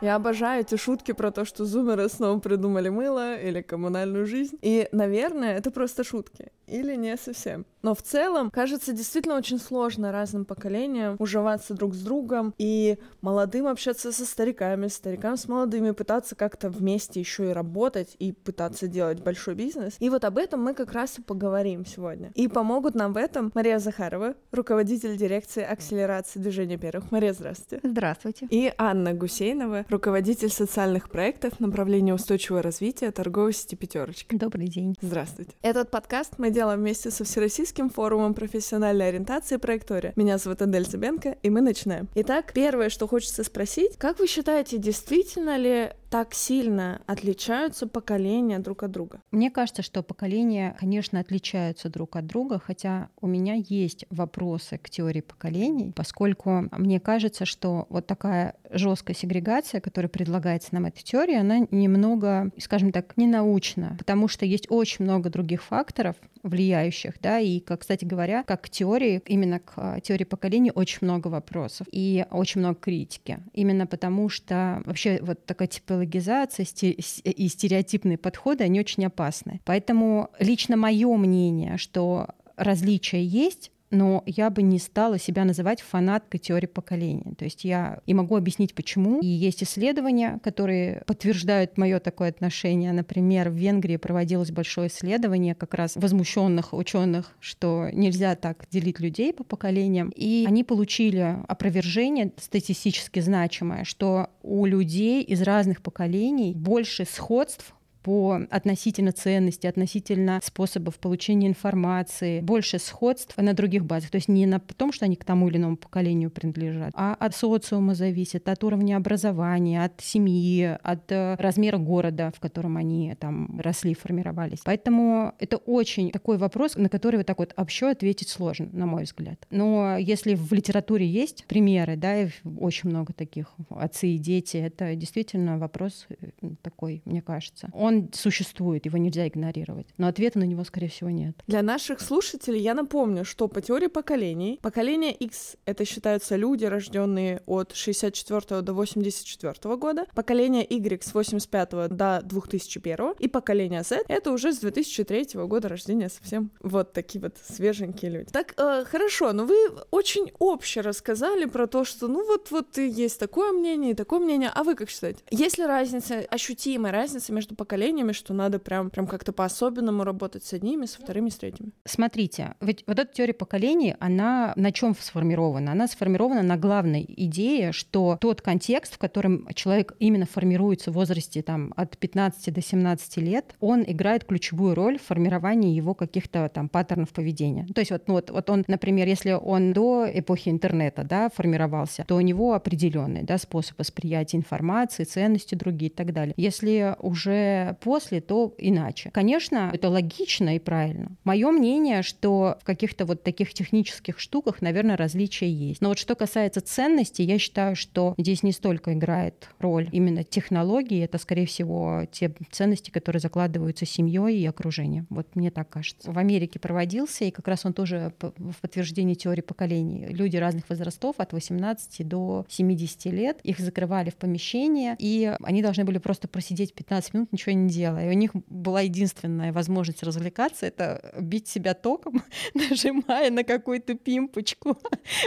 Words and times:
Я 0.00 0.14
обожаю 0.14 0.62
эти 0.62 0.76
шутки 0.76 1.12
про 1.12 1.30
то, 1.30 1.44
что 1.44 1.66
зумеры 1.66 2.08
снова 2.08 2.38
придумали 2.38 2.88
мыло 2.88 3.36
или 3.38 3.60
коммунальную 3.60 4.26
жизнь. 4.26 4.58
И, 4.62 4.88
наверное, 4.92 5.56
это 5.56 5.70
просто 5.70 6.04
шутки. 6.04 6.50
Или 6.70 6.94
не 6.94 7.16
совсем. 7.16 7.66
Но 7.82 7.94
в 7.94 8.02
целом, 8.02 8.50
кажется, 8.50 8.92
действительно 8.92 9.36
очень 9.36 9.58
сложно 9.58 10.12
разным 10.12 10.44
поколениям 10.44 11.16
уживаться 11.18 11.74
друг 11.74 11.94
с 11.94 12.00
другом 12.00 12.54
и 12.58 12.98
молодым 13.22 13.66
общаться 13.66 14.12
со 14.12 14.24
стариками, 14.24 14.86
старикам 14.88 15.36
с 15.36 15.48
молодыми, 15.48 15.90
пытаться 15.92 16.36
как-то 16.36 16.68
вместе 16.70 17.20
еще 17.20 17.50
и 17.50 17.52
работать 17.52 18.16
и 18.18 18.32
пытаться 18.32 18.86
делать 18.86 19.22
большой 19.22 19.54
бизнес. 19.54 19.96
И 19.98 20.10
вот 20.10 20.24
об 20.24 20.38
этом 20.38 20.62
мы 20.62 20.74
как 20.74 20.92
раз 20.92 21.18
и 21.18 21.22
поговорим 21.22 21.84
сегодня. 21.86 22.30
И 22.34 22.48
помогут 22.48 22.94
нам 22.94 23.14
в 23.14 23.16
этом 23.16 23.50
Мария 23.54 23.78
Захарова, 23.78 24.34
руководитель 24.52 25.16
дирекции 25.16 25.64
акселерации 25.64 26.38
движения 26.38 26.76
первых. 26.76 27.10
Мария, 27.10 27.32
здравствуйте. 27.32 27.80
Здравствуйте. 27.82 28.46
И 28.50 28.72
Анна 28.78 29.14
Гусейнова, 29.14 29.86
руководитель 29.88 30.50
социальных 30.50 31.10
проектов 31.10 31.58
направления 31.60 32.14
устойчивого 32.14 32.62
развития 32.62 33.10
торговой 33.10 33.54
сети 33.54 33.74
«Пятерочка». 33.74 34.36
Добрый 34.36 34.68
день. 34.68 34.94
Здравствуйте. 35.00 35.52
Этот 35.62 35.90
подкаст 35.90 36.34
мы 36.38 36.50
делаем 36.50 36.59
вместе 36.68 37.10
со 37.10 37.24
Всероссийским 37.24 37.90
форумом 37.90 38.34
профессиональной 38.34 39.08
ориентации 39.08 39.56
«Проектория». 39.56 40.12
Меня 40.16 40.38
зовут 40.38 40.62
Адель 40.62 40.86
Зубенко, 40.86 41.36
и 41.42 41.50
мы 41.50 41.60
начинаем. 41.60 42.08
Итак, 42.14 42.52
первое, 42.54 42.88
что 42.88 43.06
хочется 43.06 43.44
спросить, 43.44 43.96
как 43.98 44.18
вы 44.18 44.26
считаете, 44.26 44.78
действительно 44.78 45.56
ли 45.56 45.92
так 46.10 46.34
сильно 46.34 47.00
отличаются 47.06 47.86
поколения 47.86 48.58
друг 48.58 48.82
от 48.82 48.90
друга? 48.90 49.22
Мне 49.30 49.50
кажется, 49.50 49.82
что 49.82 50.02
поколения, 50.02 50.76
конечно, 50.78 51.20
отличаются 51.20 51.88
друг 51.88 52.16
от 52.16 52.26
друга, 52.26 52.58
хотя 52.58 53.08
у 53.20 53.28
меня 53.28 53.54
есть 53.54 54.04
вопросы 54.10 54.78
к 54.78 54.90
теории 54.90 55.20
поколений, 55.20 55.92
поскольку 55.94 56.68
мне 56.72 56.98
кажется, 56.98 57.44
что 57.44 57.86
вот 57.88 58.06
такая 58.06 58.56
жесткая 58.70 59.16
сегрегация, 59.16 59.80
которая 59.80 60.08
предлагается 60.08 60.74
нам 60.74 60.86
этой 60.86 61.02
теорией, 61.02 61.38
она 61.38 61.60
немного, 61.70 62.50
скажем 62.58 62.90
так, 62.90 63.16
ненаучна, 63.16 63.94
потому 63.96 64.26
что 64.26 64.44
есть 64.44 64.66
очень 64.68 65.04
много 65.04 65.30
других 65.30 65.62
факторов, 65.62 66.16
влияющих, 66.42 67.20
да, 67.20 67.38
и, 67.38 67.60
как, 67.60 67.80
кстати 67.80 68.04
говоря, 68.04 68.42
как 68.44 68.62
к 68.62 68.70
теории, 68.70 69.22
именно 69.26 69.60
к 69.60 69.72
а, 69.76 70.00
теории 70.00 70.24
поколений 70.24 70.72
очень 70.74 70.98
много 71.02 71.28
вопросов 71.28 71.86
и 71.92 72.24
очень 72.30 72.60
много 72.60 72.76
критики. 72.76 73.40
Именно 73.52 73.86
потому 73.86 74.28
что 74.28 74.82
вообще 74.86 75.18
вот 75.22 75.44
такая 75.44 75.68
типологизация 76.00 76.64
и 76.64 77.48
стереотипные 77.48 78.18
подходы, 78.18 78.64
они 78.64 78.80
очень 78.80 79.04
опасны. 79.04 79.60
Поэтому 79.64 80.30
лично 80.38 80.76
мое 80.76 81.14
мнение, 81.16 81.76
что 81.76 82.28
различия 82.56 83.22
есть, 83.22 83.70
но 83.90 84.22
я 84.26 84.50
бы 84.50 84.62
не 84.62 84.78
стала 84.78 85.18
себя 85.18 85.44
называть 85.44 85.80
фанаткой 85.80 86.40
теории 86.40 86.66
поколения. 86.66 87.34
То 87.36 87.44
есть 87.44 87.64
я 87.64 88.00
и 88.06 88.14
могу 88.14 88.36
объяснить, 88.36 88.74
почему. 88.74 89.20
И 89.20 89.26
есть 89.26 89.62
исследования, 89.62 90.38
которые 90.42 91.02
подтверждают 91.06 91.76
мое 91.76 91.98
такое 91.98 92.28
отношение. 92.28 92.92
Например, 92.92 93.50
в 93.50 93.54
Венгрии 93.54 93.96
проводилось 93.96 94.52
большое 94.52 94.88
исследование 94.88 95.54
как 95.54 95.74
раз 95.74 95.96
возмущенных 95.96 96.72
ученых, 96.72 97.32
что 97.40 97.88
нельзя 97.92 98.36
так 98.36 98.64
делить 98.70 99.00
людей 99.00 99.32
по 99.32 99.44
поколениям. 99.44 100.12
И 100.14 100.44
они 100.46 100.64
получили 100.64 101.36
опровержение 101.48 102.32
статистически 102.36 103.20
значимое, 103.20 103.84
что 103.84 104.30
у 104.42 104.66
людей 104.66 105.22
из 105.22 105.42
разных 105.42 105.82
поколений 105.82 106.52
больше 106.54 107.04
сходств 107.04 107.74
по 108.02 108.40
относительно 108.50 109.12
ценности, 109.12 109.66
относительно 109.66 110.40
способов 110.42 110.98
получения 110.98 111.48
информации, 111.48 112.40
больше 112.40 112.78
сходств 112.78 113.36
на 113.36 113.52
других 113.52 113.84
базах. 113.84 114.10
То 114.10 114.16
есть 114.16 114.28
не 114.28 114.46
на 114.46 114.60
том, 114.60 114.92
что 114.92 115.04
они 115.04 115.16
к 115.16 115.24
тому 115.24 115.48
или 115.48 115.56
иному 115.56 115.76
поколению 115.76 116.30
принадлежат, 116.30 116.92
а 116.94 117.14
от 117.14 117.34
социума 117.34 117.94
зависит, 117.94 118.48
от 118.48 118.64
уровня 118.64 118.96
образования, 118.96 119.84
от 119.84 120.00
семьи, 120.00 120.78
от 120.82 121.10
э, 121.12 121.36
размера 121.38 121.78
города, 121.78 122.32
в 122.34 122.40
котором 122.40 122.76
они 122.76 123.14
там 123.18 123.60
росли, 123.60 123.94
формировались. 123.94 124.60
Поэтому 124.64 125.34
это 125.38 125.56
очень 125.56 126.10
такой 126.10 126.38
вопрос, 126.38 126.76
на 126.76 126.88
который 126.88 127.16
вот 127.16 127.26
так 127.26 127.38
вот 127.38 127.52
общо 127.56 127.90
ответить 127.90 128.28
сложно, 128.28 128.68
на 128.72 128.86
мой 128.86 129.04
взгляд. 129.04 129.46
Но 129.50 129.96
если 129.98 130.34
в 130.34 130.52
литературе 130.52 131.06
есть 131.06 131.44
примеры, 131.46 131.96
да, 131.96 132.28
очень 132.58 132.90
много 132.90 133.12
таких 133.12 133.54
отцы 133.70 134.08
и 134.08 134.18
дети, 134.18 134.56
это 134.56 134.94
действительно 134.94 135.58
вопрос 135.58 136.06
э, 136.08 136.30
такой, 136.62 137.02
мне 137.04 137.22
кажется. 137.22 137.68
Он 137.72 137.89
он 137.90 138.10
существует, 138.12 138.86
его 138.86 138.98
нельзя 138.98 139.26
игнорировать. 139.26 139.86
Но 139.98 140.06
ответа 140.06 140.38
на 140.38 140.44
него, 140.44 140.64
скорее 140.64 140.88
всего, 140.88 141.10
нет. 141.10 141.36
Для 141.46 141.62
наших 141.62 142.00
слушателей 142.00 142.60
я 142.60 142.74
напомню, 142.74 143.24
что 143.24 143.48
по 143.48 143.60
теории 143.60 143.88
поколений, 143.88 144.58
поколение 144.62 145.12
X— 145.12 145.56
это 145.66 145.84
считаются 145.84 146.36
люди, 146.36 146.64
рожденные 146.64 147.42
от 147.46 147.72
64 147.74 148.62
до 148.62 148.72
84 148.72 149.76
года, 149.76 150.06
поколение 150.14 150.64
Y 150.68 151.02
с 151.02 151.12
85 151.12 151.88
до 151.88 152.20
2001, 152.24 153.14
и 153.18 153.28
поколение 153.28 153.82
Z— 153.82 154.04
это 154.08 154.30
уже 154.30 154.52
с 154.52 154.58
2003 154.58 155.46
года 155.46 155.68
рождения 155.68 156.08
совсем 156.08 156.50
вот 156.60 156.92
такие 156.92 157.20
вот 157.20 157.36
свеженькие 157.42 158.10
люди. 158.10 158.30
Так, 158.30 158.54
э, 158.56 158.84
хорошо, 158.84 159.32
но 159.32 159.44
вы 159.44 159.56
очень 159.90 160.30
обще 160.38 160.80
рассказали 160.80 161.46
про 161.46 161.66
то, 161.66 161.84
что 161.84 162.08
ну 162.08 162.24
вот, 162.26 162.50
вот 162.50 162.78
есть 162.78 163.18
такое 163.18 163.52
мнение 163.52 163.92
и 163.92 163.94
такое 163.94 164.20
мнение, 164.20 164.50
а 164.54 164.62
вы 164.62 164.74
как 164.76 164.90
считаете? 164.90 165.22
Есть 165.30 165.58
ли 165.58 165.66
разница, 165.66 166.20
ощутимая 166.30 166.92
разница 166.92 167.32
между 167.32 167.54
поколениями 167.56 167.79
поколениями, 167.80 168.12
что 168.12 168.34
надо 168.34 168.58
прям, 168.58 168.90
прям 168.90 169.06
как-то 169.06 169.32
по-особенному 169.32 170.04
работать 170.04 170.44
с 170.44 170.52
одними, 170.52 170.84
со 170.84 171.00
вторыми, 171.00 171.30
с 171.30 171.36
третьими. 171.36 171.70
Смотрите, 171.86 172.54
ведь 172.60 172.84
вот 172.86 172.98
эта 172.98 173.10
теория 173.10 173.32
поколений, 173.32 173.94
она 174.00 174.52
на 174.56 174.70
чем 174.70 174.94
сформирована? 174.94 175.72
Она 175.72 175.86
сформирована 175.86 176.42
на 176.42 176.58
главной 176.58 177.06
идее, 177.08 177.72
что 177.72 178.18
тот 178.20 178.42
контекст, 178.42 178.94
в 178.94 178.98
котором 178.98 179.48
человек 179.54 179.94
именно 179.98 180.26
формируется 180.26 180.90
в 180.90 180.94
возрасте 180.94 181.40
там, 181.40 181.72
от 181.74 181.96
15 181.96 182.52
до 182.52 182.60
17 182.60 183.16
лет, 183.16 183.54
он 183.60 183.82
играет 183.86 184.24
ключевую 184.24 184.74
роль 184.74 184.98
в 184.98 185.02
формировании 185.02 185.74
его 185.74 185.94
каких-то 185.94 186.50
там 186.52 186.68
паттернов 186.68 187.08
поведения. 187.08 187.66
То 187.74 187.80
есть 187.80 187.92
вот, 187.92 188.08
ну, 188.08 188.14
вот, 188.14 188.30
вот 188.30 188.50
он, 188.50 188.64
например, 188.68 189.08
если 189.08 189.32
он 189.32 189.72
до 189.72 190.06
эпохи 190.12 190.50
интернета 190.50 191.02
да, 191.02 191.30
формировался, 191.30 192.04
то 192.06 192.16
у 192.16 192.20
него 192.20 192.52
определенный 192.52 193.22
да, 193.22 193.38
способ 193.38 193.78
восприятия 193.78 194.36
информации, 194.36 195.04
ценности 195.04 195.54
другие 195.54 195.90
и 195.90 195.94
так 195.94 196.12
далее. 196.12 196.34
Если 196.36 196.94
уже 196.98 197.69
после, 197.74 198.20
то 198.20 198.54
иначе. 198.58 199.10
Конечно, 199.10 199.70
это 199.72 199.88
логично 199.88 200.56
и 200.56 200.58
правильно. 200.58 201.12
Мое 201.24 201.50
мнение, 201.50 202.02
что 202.02 202.56
в 202.60 202.64
каких-то 202.64 203.04
вот 203.04 203.22
таких 203.22 203.52
технических 203.52 204.18
штуках, 204.18 204.62
наверное, 204.62 204.96
различия 204.96 205.50
есть. 205.50 205.80
Но 205.80 205.88
вот 205.88 205.98
что 205.98 206.14
касается 206.14 206.60
ценностей, 206.60 207.24
я 207.24 207.38
считаю, 207.38 207.76
что 207.76 208.14
здесь 208.18 208.42
не 208.42 208.52
столько 208.52 208.92
играет 208.94 209.48
роль 209.58 209.88
именно 209.92 210.24
технологии, 210.24 211.02
это, 211.02 211.18
скорее 211.18 211.46
всего, 211.46 212.06
те 212.10 212.32
ценности, 212.50 212.90
которые 212.90 213.20
закладываются 213.20 213.86
семьей 213.86 214.38
и 214.38 214.46
окружением. 214.46 215.06
Вот 215.10 215.34
мне 215.34 215.50
так 215.50 215.68
кажется. 215.68 216.10
В 216.10 216.18
Америке 216.18 216.58
проводился, 216.58 217.24
и 217.24 217.30
как 217.30 217.48
раз 217.48 217.64
он 217.64 217.72
тоже 217.72 218.12
в 218.18 218.56
подтверждении 218.60 219.14
теории 219.14 219.42
поколений. 219.42 220.06
Люди 220.08 220.36
разных 220.36 220.68
возрастов, 220.68 221.16
от 221.18 221.32
18 221.32 222.06
до 222.06 222.46
70 222.48 223.06
лет, 223.06 223.40
их 223.42 223.58
закрывали 223.58 224.10
в 224.10 224.16
помещение, 224.16 224.96
и 224.98 225.34
они 225.42 225.62
должны 225.62 225.84
были 225.84 225.98
просто 225.98 226.28
просидеть 226.28 226.74
15 226.74 227.14
минут, 227.14 227.32
ничего 227.32 227.52
не 227.60 227.70
делая. 227.70 228.06
И 228.06 228.14
у 228.14 228.18
них 228.18 228.30
была 228.48 228.82
единственная 228.82 229.52
возможность 229.52 230.02
развлекаться— 230.02 230.66
это 230.66 231.14
бить 231.20 231.48
себя 231.48 231.74
током, 231.74 232.22
нажимая 232.54 233.30
на 233.30 233.44
какую-то 233.44 233.94
пимпочку. 233.94 234.78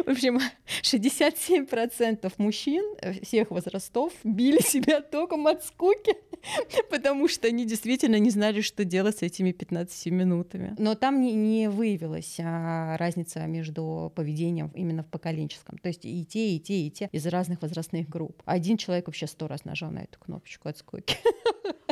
В 0.05 0.09
общем, 0.09 0.39
67% 0.81 2.33
мужчин 2.37 2.83
всех 3.21 3.51
возрастов 3.51 4.13
били 4.23 4.61
себя 4.65 5.01
током 5.01 5.47
от 5.47 5.63
скуки, 5.63 6.15
потому 6.89 7.27
что 7.27 7.47
они 7.47 7.65
действительно 7.65 8.19
не 8.19 8.29
знали, 8.29 8.61
что 8.61 8.85
делать 8.85 9.19
с 9.19 9.21
этими 9.21 9.51
15 9.51 10.07
минутами. 10.07 10.75
Но 10.77 10.95
там 10.95 11.21
не, 11.21 11.33
не 11.33 11.69
выявилась 11.69 12.37
а, 12.39 12.97
разница 12.97 13.45
между 13.45 14.11
поведением 14.15 14.71
именно 14.75 15.03
в 15.03 15.07
поколенческом. 15.07 15.77
То 15.77 15.89
есть 15.89 16.05
и 16.05 16.25
те, 16.25 16.55
и 16.55 16.59
те, 16.59 16.87
и 16.87 16.91
те 16.91 17.09
из 17.11 17.25
разных 17.27 17.61
возрастных 17.61 18.09
групп. 18.09 18.41
Один 18.45 18.77
человек 18.77 19.07
вообще 19.07 19.27
сто 19.27 19.47
раз 19.47 19.65
нажал 19.65 19.91
на 19.91 19.99
эту 19.99 20.19
кнопочку 20.19 20.69
от 20.69 20.77
скуки. 20.77 21.17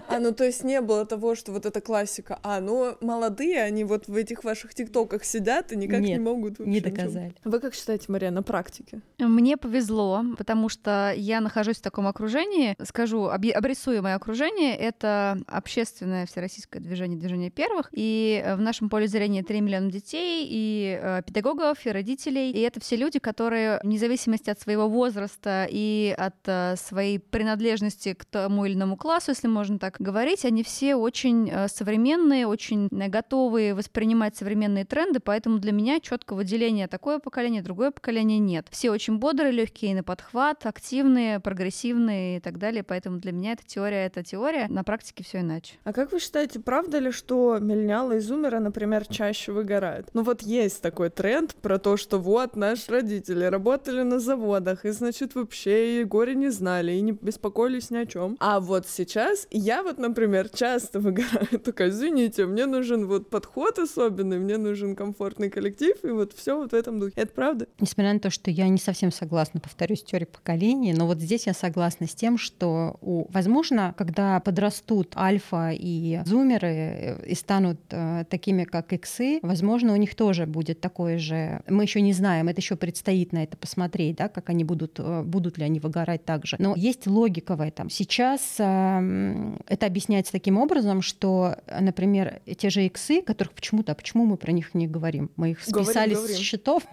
А, 0.07 0.19
ну 0.19 0.30
то 0.33 0.43
есть 0.43 0.63
не 0.63 0.81
было 0.81 1.05
того, 1.05 1.35
что 1.35 1.51
вот 1.51 1.65
эта 1.65 1.81
классика, 1.81 2.39
а, 2.43 2.59
ну 2.59 2.95
молодые, 3.01 3.63
они 3.63 3.83
вот 3.83 4.07
в 4.07 4.15
этих 4.15 4.43
ваших 4.43 4.73
тиктоках 4.73 5.23
сидят 5.23 5.71
и 5.71 5.75
никак 5.75 6.01
Нет, 6.01 6.19
не 6.19 6.23
могут 6.23 6.59
не 6.59 6.79
доказали. 6.79 7.25
Ничего. 7.25 7.51
Вы 7.51 7.59
как 7.59 7.73
считаете, 7.73 8.05
Мария, 8.09 8.31
на 8.31 8.43
практике? 8.43 9.01
Мне 9.19 9.57
повезло, 9.57 10.23
потому 10.37 10.69
что 10.69 11.13
я 11.15 11.41
нахожусь 11.41 11.77
в 11.77 11.81
таком 11.81 12.07
окружении, 12.07 12.75
скажу, 12.83 13.25
обрисую 13.25 14.01
мое 14.03 14.15
окружение, 14.15 14.75
это 14.75 15.37
общественное 15.47 16.25
всероссийское 16.25 16.81
движение, 16.81 17.17
движение 17.17 17.49
первых, 17.49 17.89
и 17.91 18.43
в 18.55 18.61
нашем 18.61 18.89
поле 18.89 19.07
зрения 19.07 19.43
3 19.43 19.61
миллиона 19.61 19.91
детей, 19.91 20.47
и 20.49 20.99
э, 21.01 21.21
педагогов, 21.25 21.85
и 21.85 21.91
родителей, 21.91 22.51
и 22.51 22.59
это 22.59 22.79
все 22.79 22.95
люди, 22.95 23.19
которые 23.19 23.79
вне 23.83 23.97
зависимости 23.97 24.49
от 24.49 24.59
своего 24.59 24.87
возраста 24.87 25.67
и 25.69 26.13
от 26.17 26.35
э, 26.45 26.75
своей 26.77 27.19
принадлежности 27.19 28.13
к 28.13 28.25
тому 28.25 28.65
или 28.65 28.73
иному 28.73 28.97
классу, 28.97 29.31
если 29.31 29.47
можно 29.47 29.79
так 29.79 29.97
говорить, 29.99 30.20
говорить, 30.21 30.45
они 30.45 30.61
все 30.61 30.95
очень 30.95 31.49
э, 31.49 31.67
современные, 31.67 32.45
очень 32.45 32.89
готовые 32.89 33.73
воспринимать 33.73 34.35
современные 34.35 34.85
тренды, 34.85 35.19
поэтому 35.19 35.57
для 35.57 35.71
меня 35.71 35.99
четкого 35.99 36.37
выделения 36.37 36.87
такое 36.87 37.17
поколение, 37.17 37.63
другое 37.63 37.89
поколение 37.89 38.37
нет. 38.37 38.67
Все 38.69 38.91
очень 38.91 39.17
бодрые, 39.17 39.51
легкие 39.51 39.95
на 39.95 40.03
подхват, 40.03 40.67
активные, 40.67 41.39
прогрессивные 41.39 42.37
и 42.37 42.39
так 42.39 42.59
далее, 42.59 42.83
поэтому 42.83 43.17
для 43.17 43.31
меня 43.31 43.53
эта 43.53 43.65
теория— 43.65 44.05
это 44.05 44.23
теория, 44.23 44.67
на 44.69 44.83
практике 44.83 45.23
все 45.23 45.39
иначе. 45.39 45.73
А 45.85 45.91
как 45.91 46.11
вы 46.11 46.19
считаете, 46.19 46.59
правда 46.59 46.99
ли, 46.99 47.09
что 47.09 47.57
миллениалы 47.59 48.17
и 48.17 48.19
зумеры, 48.19 48.59
например, 48.59 49.07
чаще 49.07 49.51
выгорают? 49.51 50.09
Ну 50.13 50.21
вот 50.21 50.43
есть 50.43 50.83
такой 50.83 51.09
тренд 51.09 51.55
про 51.55 51.79
то, 51.79 51.97
что 51.97 52.19
вот 52.19 52.55
наши 52.55 52.91
родители 52.91 53.45
работали 53.45 54.03
на 54.03 54.19
заводах, 54.19 54.85
и, 54.85 54.91
значит, 54.91 55.33
вообще 55.33 56.01
и 56.01 56.03
горе 56.03 56.35
не 56.35 56.49
знали, 56.49 56.91
и 56.91 57.01
не 57.01 57.11
беспокоились 57.11 57.89
ни 57.89 57.97
о 57.97 58.05
чем. 58.05 58.37
А 58.39 58.59
вот 58.59 58.87
сейчас 58.87 59.47
я 59.49 59.81
вот, 59.81 59.97
например, 59.97 60.10
часто 60.53 60.99
выгораю, 60.99 61.59
такая, 61.63 61.89
извините, 61.89 62.45
мне 62.45 62.65
нужен 62.65 63.07
вот 63.07 63.29
подход 63.29 63.79
особенный, 63.79 64.39
мне 64.39 64.57
нужен 64.57 64.95
комфортный 64.95 65.49
коллектив, 65.49 65.95
и 66.03 66.09
вот 66.09 66.33
все 66.33 66.55
вот 66.55 66.71
в 66.71 66.75
этом 66.75 66.99
духе. 66.99 67.13
Это 67.15 67.33
правда? 67.33 67.67
Несмотря 67.79 68.13
на 68.13 68.19
то, 68.19 68.29
что 68.29 68.51
я 68.51 68.67
не 68.67 68.77
совсем 68.77 69.11
согласна, 69.11 69.59
повторюсь, 69.59 69.99
с 69.99 70.03
теорией 70.03 70.29
поколений, 70.29 70.93
но 70.93 71.07
вот 71.07 71.19
здесь 71.19 71.47
я 71.47 71.53
согласна 71.53 72.07
с 72.07 72.15
тем, 72.15 72.37
что, 72.37 72.97
у, 73.01 73.25
возможно, 73.31 73.93
когда 73.97 74.39
подрастут 74.39 75.13
альфа 75.15 75.71
и 75.73 76.19
зумеры 76.25 76.67
э, 76.67 77.25
и 77.27 77.35
станут 77.35 77.79
э, 77.89 78.25
такими, 78.29 78.63
как 78.63 78.93
иксы, 78.93 79.39
возможно, 79.41 79.93
у 79.93 79.97
них 79.97 80.15
тоже 80.15 80.45
будет 80.45 80.81
такое 80.81 81.17
же. 81.17 81.61
Мы 81.67 81.83
еще 81.83 82.01
не 82.01 82.13
знаем, 82.13 82.47
это 82.47 82.61
еще 82.61 82.75
предстоит 82.75 83.33
на 83.33 83.43
это 83.43 83.57
посмотреть, 83.57 84.17
да, 84.17 84.29
как 84.29 84.49
они 84.49 84.63
будут, 84.63 84.99
э, 84.99 85.23
будут 85.23 85.57
ли 85.57 85.65
они 85.65 85.79
выгорать 85.79 86.25
так 86.25 86.45
же. 86.45 86.55
Но 86.59 86.75
есть 86.75 87.07
логика 87.07 87.55
в 87.55 87.61
этом. 87.61 87.89
Сейчас 87.89 88.55
э, 88.59 89.57
это 89.67 89.85
объясняется 89.85 90.00
таким 90.31 90.57
образом, 90.57 91.01
что, 91.01 91.57
например, 91.79 92.41
те 92.57 92.69
же 92.69 92.85
иксы, 92.85 93.21
которых 93.21 93.53
почему-то, 93.53 93.91
а 93.91 93.95
почему 93.95 94.25
мы 94.25 94.37
про 94.37 94.51
них 94.51 94.73
не 94.73 94.87
говорим? 94.87 95.31
Мы 95.35 95.51
их 95.51 95.61
списали 95.61 96.13
говорим, 96.13 96.35
с 96.35 96.39
счетов. 96.39 96.83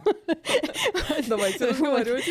Давайте 1.29 1.75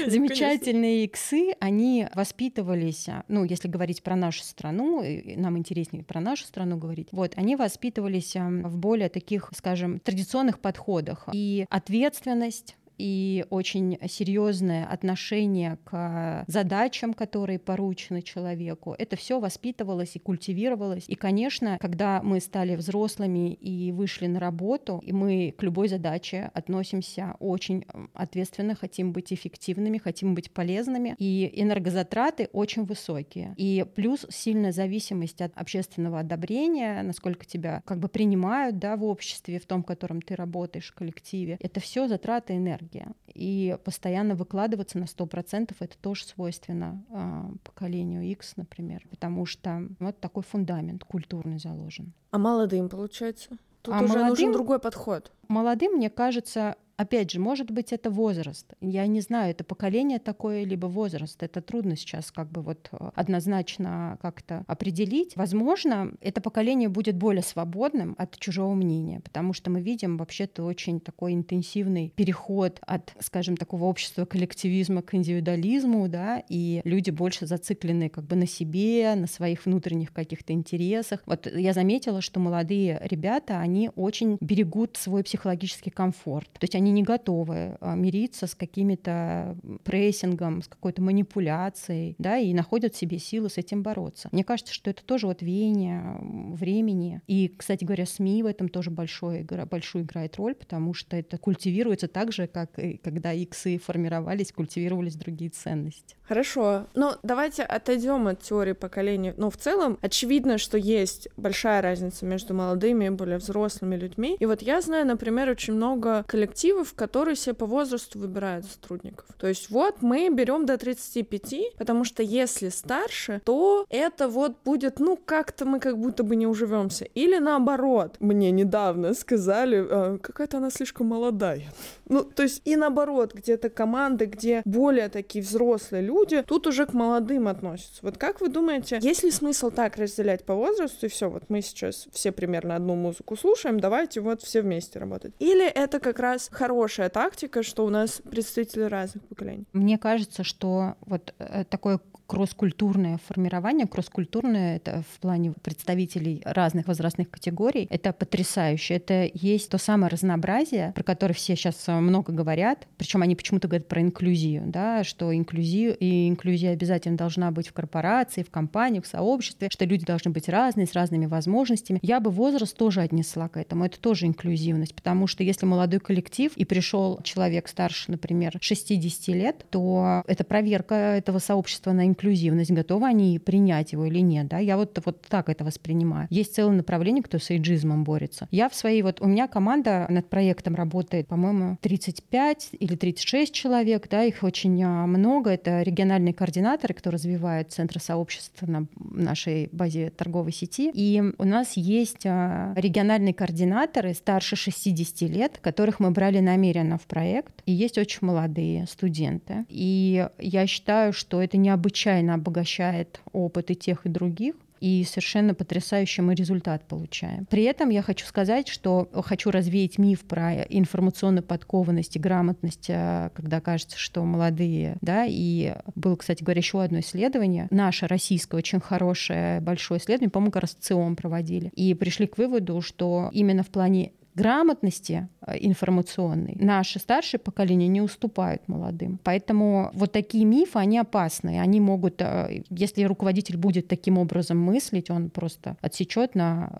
Замечательные 0.10 1.06
иксы, 1.06 1.54
они 1.60 2.08
воспитывались, 2.14 3.08
ну, 3.28 3.44
если 3.44 3.68
говорить 3.68 4.04
про 4.04 4.16
нашу 4.16 4.44
страну, 4.44 5.04
нам 5.36 5.58
интереснее 5.58 6.04
про 6.04 6.20
нашу 6.20 6.46
страну 6.46 6.78
говорить, 6.78 7.10
вот, 7.12 7.34
они 7.36 7.56
воспитывались 7.56 8.36
в 8.36 8.78
более 8.78 9.10
таких, 9.10 9.52
скажем, 9.56 10.00
традиционных 10.00 10.60
подходах. 10.60 11.28
И 11.34 11.66
ответственность, 11.70 12.76
и 12.98 13.46
очень 13.50 13.98
серьезное 14.08 14.86
отношение 14.86 15.78
к 15.84 16.44
задачам, 16.48 17.14
которые 17.14 17.60
поручены 17.60 18.22
человеку. 18.22 18.96
Это 18.98 19.16
все 19.16 19.40
воспитывалось 19.40 20.16
и 20.16 20.20
культивировалось. 20.20 21.06
И, 21.08 21.16
конечно, 21.16 21.78
когда 21.80 22.22
мы 22.24 22.40
стали 22.40 22.76
взрослыми 22.76 23.54
и 23.54 23.92
вышли 23.92 24.28
на 24.28 24.40
работу, 24.40 25.02
и 25.06 25.12
мы 25.12 25.54
к 25.58 25.64
любой 25.64 25.88
задаче 25.88 26.52
относимся 26.54 27.36
очень 27.40 27.86
ответственно, 28.14 28.76
хотим 28.76 29.12
быть 29.12 29.32
эффективными, 29.32 29.98
хотим 29.98 30.36
быть 30.36 30.52
полезными, 30.52 31.16
и 31.18 31.52
энергозатраты 31.62 32.50
очень 32.54 32.86
высокие. 32.86 33.54
И 33.58 33.86
плюс 33.96 34.26
сильная 34.30 34.72
зависимость 34.72 35.42
от 35.42 35.52
общественного 35.56 36.20
одобрения, 36.20 37.02
насколько 37.04 37.46
тебя 37.46 37.82
как 37.86 38.00
бы 38.00 38.08
принимают 38.08 38.80
да, 38.80 38.96
в 38.96 39.04
обществе, 39.04 39.60
в 39.60 39.66
том, 39.66 39.84
в 39.84 39.86
котором 39.86 40.22
ты 40.22 40.36
работаешь, 40.36 40.92
в 40.92 40.96
коллективе. 40.96 41.58
Это 41.62 41.80
все 41.80 42.08
затраты 42.08 42.56
энергии 42.56 42.87
энергия. 42.88 43.14
И 43.34 43.78
постоянно 43.84 44.36
выкладываться 44.36 44.98
на 44.98 45.04
100% 45.04 45.76
это 45.80 45.98
тоже 45.98 46.26
свойственно 46.26 47.04
э, 47.10 47.58
поколению 47.64 48.24
X, 48.24 48.54
например, 48.56 49.06
потому 49.10 49.46
что 49.46 49.88
вот 50.00 50.20
такой 50.20 50.44
фундамент 50.44 51.04
культурный 51.04 51.60
заложен. 51.60 52.14
А 52.32 52.38
молодым, 52.38 52.90
получается? 52.90 53.58
Тут 53.82 53.94
а 53.94 54.00
уже 54.00 54.14
молодым, 54.14 54.30
нужен 54.30 54.52
другой 54.52 54.80
подход. 54.80 55.32
Молодым, 55.48 55.94
мне 55.94 56.10
кажется, 56.10 56.76
Опять 56.98 57.32
же, 57.32 57.40
может 57.40 57.70
быть, 57.70 57.94
это 57.94 58.10
возраст. 58.10 58.74
Я 58.82 59.06
не 59.06 59.22
знаю, 59.22 59.52
это 59.52 59.64
поколение 59.64 60.18
такое, 60.18 60.64
либо 60.64 60.88
возраст. 60.88 61.42
Это 61.44 61.62
трудно 61.62 61.96
сейчас 61.96 62.32
как 62.32 62.52
бы 62.52 62.62
вот 62.64 62.90
э, 62.92 63.12
однозначно 63.14 64.18
как-то 64.20 64.64
определить. 64.66 65.36
Возможно, 65.36 66.12
это 66.22 66.42
поколение 66.42 66.90
будет 66.90 67.16
более 67.16 67.44
свободным 67.44 68.16
от 68.18 68.40
чужого 68.40 68.74
мнения, 68.74 69.20
потому 69.20 69.54
что 69.54 69.70
мы 69.70 69.80
видим 69.80 70.18
вообще-то 70.18 70.64
очень 70.64 71.00
такой 71.00 71.34
интенсивный 71.34 72.12
переход 72.16 72.80
от, 72.82 73.14
скажем, 73.20 73.58
такого 73.58 73.86
общества 73.86 74.26
коллективизма 74.26 75.04
к 75.04 75.14
индивидуализму, 75.14 76.08
да, 76.08 76.44
и 76.50 76.82
люди 76.84 77.12
больше 77.12 77.46
зациклены 77.46 78.10
как 78.10 78.26
бы 78.26 78.36
на 78.36 78.48
себе, 78.48 79.14
на 79.16 79.28
своих 79.28 79.68
внутренних 79.68 80.12
каких-то 80.14 80.52
интересах. 80.52 81.22
Вот 81.28 81.46
я 81.46 81.74
заметила, 81.74 82.22
что 82.22 82.40
молодые 82.40 83.00
ребята, 83.04 83.60
они 83.60 83.92
очень 83.96 84.38
берегут 84.42 84.98
свой 84.98 85.24
психологический 85.24 85.92
комфорт. 85.92 86.50
То 86.54 86.64
есть 86.64 86.74
они 86.74 86.87
они 86.88 86.92
не 86.92 87.04
готовы 87.04 87.78
а, 87.82 87.96
мириться 87.96 88.48
с 88.48 88.56
какими-то 88.56 89.58
прессингом, 89.84 90.62
с 90.62 90.68
какой-то 90.68 91.02
манипуляцией, 91.02 92.16
да, 92.18 92.38
и 92.38 92.54
находят 92.54 92.96
в 92.96 92.98
себе 92.98 93.20
силы 93.20 93.50
с 93.50 93.58
этим 93.58 93.84
бороться. 93.84 94.30
Мне 94.32 94.44
кажется, 94.44 94.74
что 94.74 94.90
это 94.90 95.04
тоже 95.04 95.28
вот 95.28 95.42
веяние 95.42 96.18
времени. 96.22 97.22
И, 97.28 97.50
кстати 97.50 97.84
говоря, 97.84 98.06
СМИ 98.06 98.44
в 98.44 98.46
этом 98.46 98.70
тоже 98.70 98.90
большой, 98.90 99.44
большую 99.44 100.06
играет 100.06 100.38
роль, 100.38 100.56
потому 100.56 100.94
что 100.94 101.18
это 101.18 101.38
культивируется 101.38 102.08
так 102.08 102.32
же, 102.32 102.48
как 102.48 102.80
и 102.80 102.98
когда 102.98 103.34
иксы 103.34 103.78
формировались, 103.78 104.52
культивировались 104.52 105.16
другие 105.16 105.50
ценности. 105.50 106.16
Хорошо. 106.28 106.88
Ну, 106.94 107.14
давайте 107.24 107.64
отойдем 107.64 108.28
от 108.28 108.42
теории 108.42 108.74
поколений. 108.74 109.34
Но 109.38 109.50
в 109.50 109.58
целом 109.58 109.98
очевидно, 110.02 110.58
что 110.58 110.78
есть 110.78 111.30
большая 111.38 111.82
разница 111.82 112.26
между 112.26 112.54
молодыми 112.54 113.06
и 113.06 113.10
более 113.10 113.38
взрослыми 113.38 113.96
людьми. 113.96 114.36
И 114.40 114.46
вот 114.46 114.62
я 114.62 114.82
знаю, 114.82 115.06
например, 115.06 115.50
очень 115.50 115.74
много 115.74 116.24
коллективов, 116.28 116.77
которые 116.86 117.36
себе 117.36 117.54
по 117.54 117.66
возрасту 117.66 118.20
выбирают 118.20 118.66
сотрудников. 118.66 119.26
То 119.38 119.48
есть 119.48 119.70
вот 119.70 120.02
мы 120.02 120.30
берем 120.30 120.66
до 120.66 120.78
35, 120.78 121.78
потому 121.78 122.04
что 122.04 122.24
если 122.24 122.70
старше, 122.70 123.42
то 123.46 123.86
это 123.90 124.28
вот 124.28 124.58
будет, 124.64 125.00
ну, 125.00 125.18
как-то 125.18 125.66
мы 125.66 125.80
как 125.80 125.98
будто 125.98 126.24
бы 126.24 126.36
не 126.36 126.48
уживемся. 126.48 127.06
Или 127.06 127.38
наоборот. 127.38 128.16
Мне 128.20 128.52
недавно 128.52 129.14
сказали, 129.14 129.86
а, 129.90 130.18
какая-то 130.18 130.58
она 130.58 130.70
слишком 130.70 131.08
молодая. 131.08 131.72
Ну, 132.10 132.24
то 132.24 132.44
есть 132.44 132.62
и 132.66 132.76
наоборот, 132.76 133.34
где-то 133.34 133.70
команды, 133.70 134.26
где 134.26 134.62
более 134.66 135.10
такие 135.10 135.44
взрослые 135.44 136.04
люди 136.04 136.44
тут 136.48 136.68
уже 136.68 136.86
к 136.86 136.94
молодым 136.94 137.48
относятся. 137.48 138.00
Вот 138.02 138.18
как 138.18 138.42
вы 138.42 138.50
думаете, 138.50 139.00
есть 139.02 139.24
ли 139.24 139.32
смысл 139.32 139.72
так 139.72 139.98
разделять 139.98 140.44
по 140.44 140.56
возрасту, 140.56 141.06
и 141.06 141.10
все, 141.10 141.30
вот 141.30 141.44
мы 141.50 141.62
сейчас 141.62 142.08
все 142.12 142.32
примерно 142.32 142.76
одну 142.76 142.96
музыку 142.96 143.36
слушаем, 143.36 143.80
давайте 143.80 144.22
вот 144.22 144.42
все 144.42 144.62
вместе 144.62 145.00
работать? 145.00 145.34
Или 145.40 145.66
это 145.66 146.00
как 146.00 146.20
раз 146.20 146.50
хорошая 146.68 147.10
тактика, 147.10 147.64
что 147.64 147.86
у 147.86 147.90
нас 147.90 148.22
представители 148.30 148.84
разных 148.84 149.24
поколений? 149.26 149.66
Мне 149.72 149.98
кажется, 149.98 150.44
что 150.44 150.96
вот 151.02 151.34
э, 151.40 151.64
такое 151.64 152.02
кросс-культурное 152.28 153.20
формирование, 153.26 153.88
кросс-культурное 153.88 154.76
это 154.76 155.04
в 155.14 155.20
плане 155.20 155.54
представителей 155.62 156.42
разных 156.46 156.88
возрастных 156.88 157.30
категорий, 157.30 157.88
это 157.90 158.14
потрясающе. 158.14 158.96
Это 158.96 159.30
есть 159.34 159.70
то 159.70 159.78
самое 159.78 160.12
разнообразие, 160.12 160.92
про 160.94 161.04
которое 161.04 161.34
все 161.34 161.56
сейчас 161.56 161.88
э, 161.88 162.00
много 162.00 162.34
говорят, 162.34 162.88
причем 162.98 163.22
они 163.22 163.36
почему-то 163.36 163.68
говорят 163.68 163.88
про 163.88 164.02
инклюзию, 164.02 164.64
да, 164.68 165.04
что 165.04 165.34
инклюзия, 165.36 165.94
и 165.94 166.28
инклюзия 166.28 166.74
обязательно 166.74 167.18
должна 167.18 167.52
быть 167.52 167.70
в 167.70 167.74
корпорации, 167.74 168.44
в 168.44 168.52
компании, 168.52 169.00
в 169.00 169.08
сообществе, 169.08 169.70
что 169.72 169.86
люди 169.86 170.06
должны 170.06 170.32
быть 170.32 170.50
разные, 170.50 170.86
с 170.86 170.94
разными 170.94 171.26
возможностями. 171.26 172.00
Я 172.02 172.20
бы 172.20 172.30
возраст 172.30 172.76
тоже 172.76 173.02
отнесла 173.02 173.48
к 173.48 173.58
этому. 173.58 173.86
Это 173.86 174.00
тоже 174.00 174.26
инклюзивность, 174.26 174.94
потому 174.94 175.28
что 175.28 175.44
если 175.44 175.66
молодой 175.66 176.02
коллектив 176.02 176.52
и 176.58 176.66
пришел 176.66 177.22
человек 177.24 177.70
старше, 177.70 178.12
например, 178.12 178.58
60 178.60 179.28
лет, 179.30 179.66
то 179.70 180.24
это 180.28 180.44
проверка 180.44 180.96
этого 180.96 181.40
сообщества 181.40 181.94
на 181.94 182.06
инклюзивность, 182.18 182.72
готовы 182.72 183.06
они 183.06 183.38
принять 183.40 183.94
его 183.94 184.06
или 184.06 184.20
нет. 184.20 184.48
Да? 184.48 184.58
Я 184.58 184.78
вот, 184.78 185.00
вот 185.06 185.22
так 185.30 185.50
это 185.50 185.64
воспринимаю. 185.64 186.28
Есть 186.32 186.56
целое 186.56 186.76
направление, 186.76 187.24
кто 187.24 187.38
с 187.38 187.52
эйджизмом 187.52 188.04
борется. 188.04 188.48
Я 188.52 188.70
в 188.70 188.76
своей, 188.76 189.04
вот 189.04 189.22
у 189.22 189.28
меня 189.28 189.48
команда 189.48 190.08
над 190.10 190.28
проектом 190.30 190.76
работает, 190.76 191.28
по-моему, 191.28 191.78
35 191.82 192.70
или 192.80 192.96
36 192.96 193.54
человек, 193.54 194.08
да, 194.10 194.24
их 194.24 194.44
очень 194.44 194.82
а, 194.84 195.06
много. 195.06 195.52
Это 195.52 195.84
региональные 195.84 196.34
координаторы, 196.34 196.94
кто 196.94 197.12
развивает 197.12 197.72
центры 197.72 198.00
сообщества 198.00 198.66
на 198.66 198.88
нашей 198.96 199.70
базе 199.72 200.10
торговой 200.10 200.52
сети. 200.52 200.92
И 200.94 201.22
у 201.38 201.44
нас 201.44 201.74
есть 201.78 202.26
а, 202.26 202.74
региональные 202.76 203.34
координаторы 203.34 204.14
старше 204.14 204.56
60 204.56 205.30
лет, 205.30 205.60
которых 205.62 206.00
мы 206.00 206.12
брали 206.12 206.40
намеренно 206.40 206.98
в 206.98 207.04
проект. 207.04 207.62
И 207.66 207.72
есть 207.72 207.98
очень 207.98 208.20
молодые 208.22 208.88
студенты. 208.88 209.66
И 209.70 210.28
я 210.40 210.68
считаю, 210.68 211.14
что 211.14 211.42
это 211.42 211.58
необычайно 211.58 212.07
обогащает 212.10 213.22
опыт 213.32 213.72
и 213.72 213.76
тех, 213.76 214.06
и 214.06 214.10
других. 214.10 214.56
и 214.80 215.04
совершенно 215.04 215.54
потрясающий 215.54 216.22
мы 216.22 216.36
результат 216.36 216.88
получаем. 216.88 217.46
При 217.48 217.64
этом 217.64 217.90
я 217.90 218.02
хочу 218.02 218.26
сказать, 218.26 218.68
что 218.68 219.10
хочу 219.26 219.52
развеять 219.52 219.98
миф 219.98 220.22
про 220.22 220.62
информационную 220.64 221.44
подкованность 221.44 222.16
и 222.16 222.20
грамотность, 222.20 222.90
э, 222.90 223.32
когда 223.34 223.60
кажется, 223.60 223.98
что 223.98 224.24
молодые, 224.24 224.98
да, 225.02 225.26
и 225.28 225.76
было, 225.96 226.16
кстати 226.16 226.44
говоря, 226.44 226.60
еще 226.60 226.82
одно 226.82 227.00
исследование, 227.00 227.68
наше 227.72 228.08
российское, 228.08 228.58
очень 228.58 228.80
хорошее, 228.80 229.62
большое 229.62 230.00
исследование, 230.00 230.30
по-моему, 230.30 230.52
как 230.52 230.64
раз 230.64 230.78
ЦИОМ 230.80 231.16
проводили, 231.16 231.72
и 231.76 231.94
пришли 231.94 232.28
к 232.28 232.38
выводу, 232.38 232.82
что 232.82 233.30
именно 233.34 233.64
в 233.64 233.68
плане 233.70 234.12
грамотности 234.38 235.28
э, 235.42 235.58
информационной 235.60 236.56
наши 236.60 237.00
старшее 237.00 237.40
поколение 237.40 237.88
не 237.88 238.02
уступают 238.02 238.68
молодым. 238.68 239.20
Поэтому 239.24 239.90
вот 239.94 240.12
такие 240.12 240.46
мифы, 240.46 240.80
они 240.80 241.00
опасны. 241.00 241.60
Они 241.60 241.82
могут, 241.82 242.22
э, 242.22 242.64
если 242.70 243.04
руководитель 243.04 243.58
будет 243.58 243.88
таким 243.88 244.18
образом 244.18 244.60
мыслить, 244.60 245.10
он 245.10 245.30
просто 245.30 245.76
отсечет 245.82 246.36
на 246.36 246.72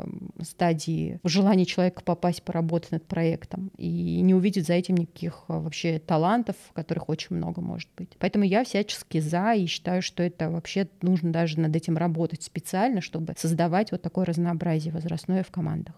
стадии 0.42 1.20
желания 1.24 1.66
человека 1.66 2.04
попасть 2.04 2.44
поработать 2.44 2.92
над 2.92 3.06
проектом 3.06 3.72
и 3.78 4.22
не 4.22 4.36
увидит 4.36 4.68
за 4.68 4.74
этим 4.74 4.96
никаких 4.96 5.46
э, 5.48 5.60
вообще 5.60 6.00
талантов, 6.00 6.56
которых 6.74 7.10
очень 7.10 7.36
много 7.36 7.62
может 7.62 7.90
быть. 7.98 8.16
Поэтому 8.20 8.46
я 8.46 8.64
всячески 8.64 9.20
за 9.20 9.54
и 9.54 9.66
считаю, 9.66 10.02
что 10.02 10.22
это 10.22 10.52
вообще 10.52 10.88
нужно 11.02 11.32
даже 11.32 11.60
над 11.60 11.76
этим 11.76 11.98
работать 11.98 12.44
специально, 12.44 13.02
чтобы 13.02 13.34
создавать 13.36 13.92
вот 13.92 14.02
такое 14.02 14.26
разнообразие 14.26 14.94
возрастное 14.94 15.44
в 15.44 15.50
командах. 15.50 15.96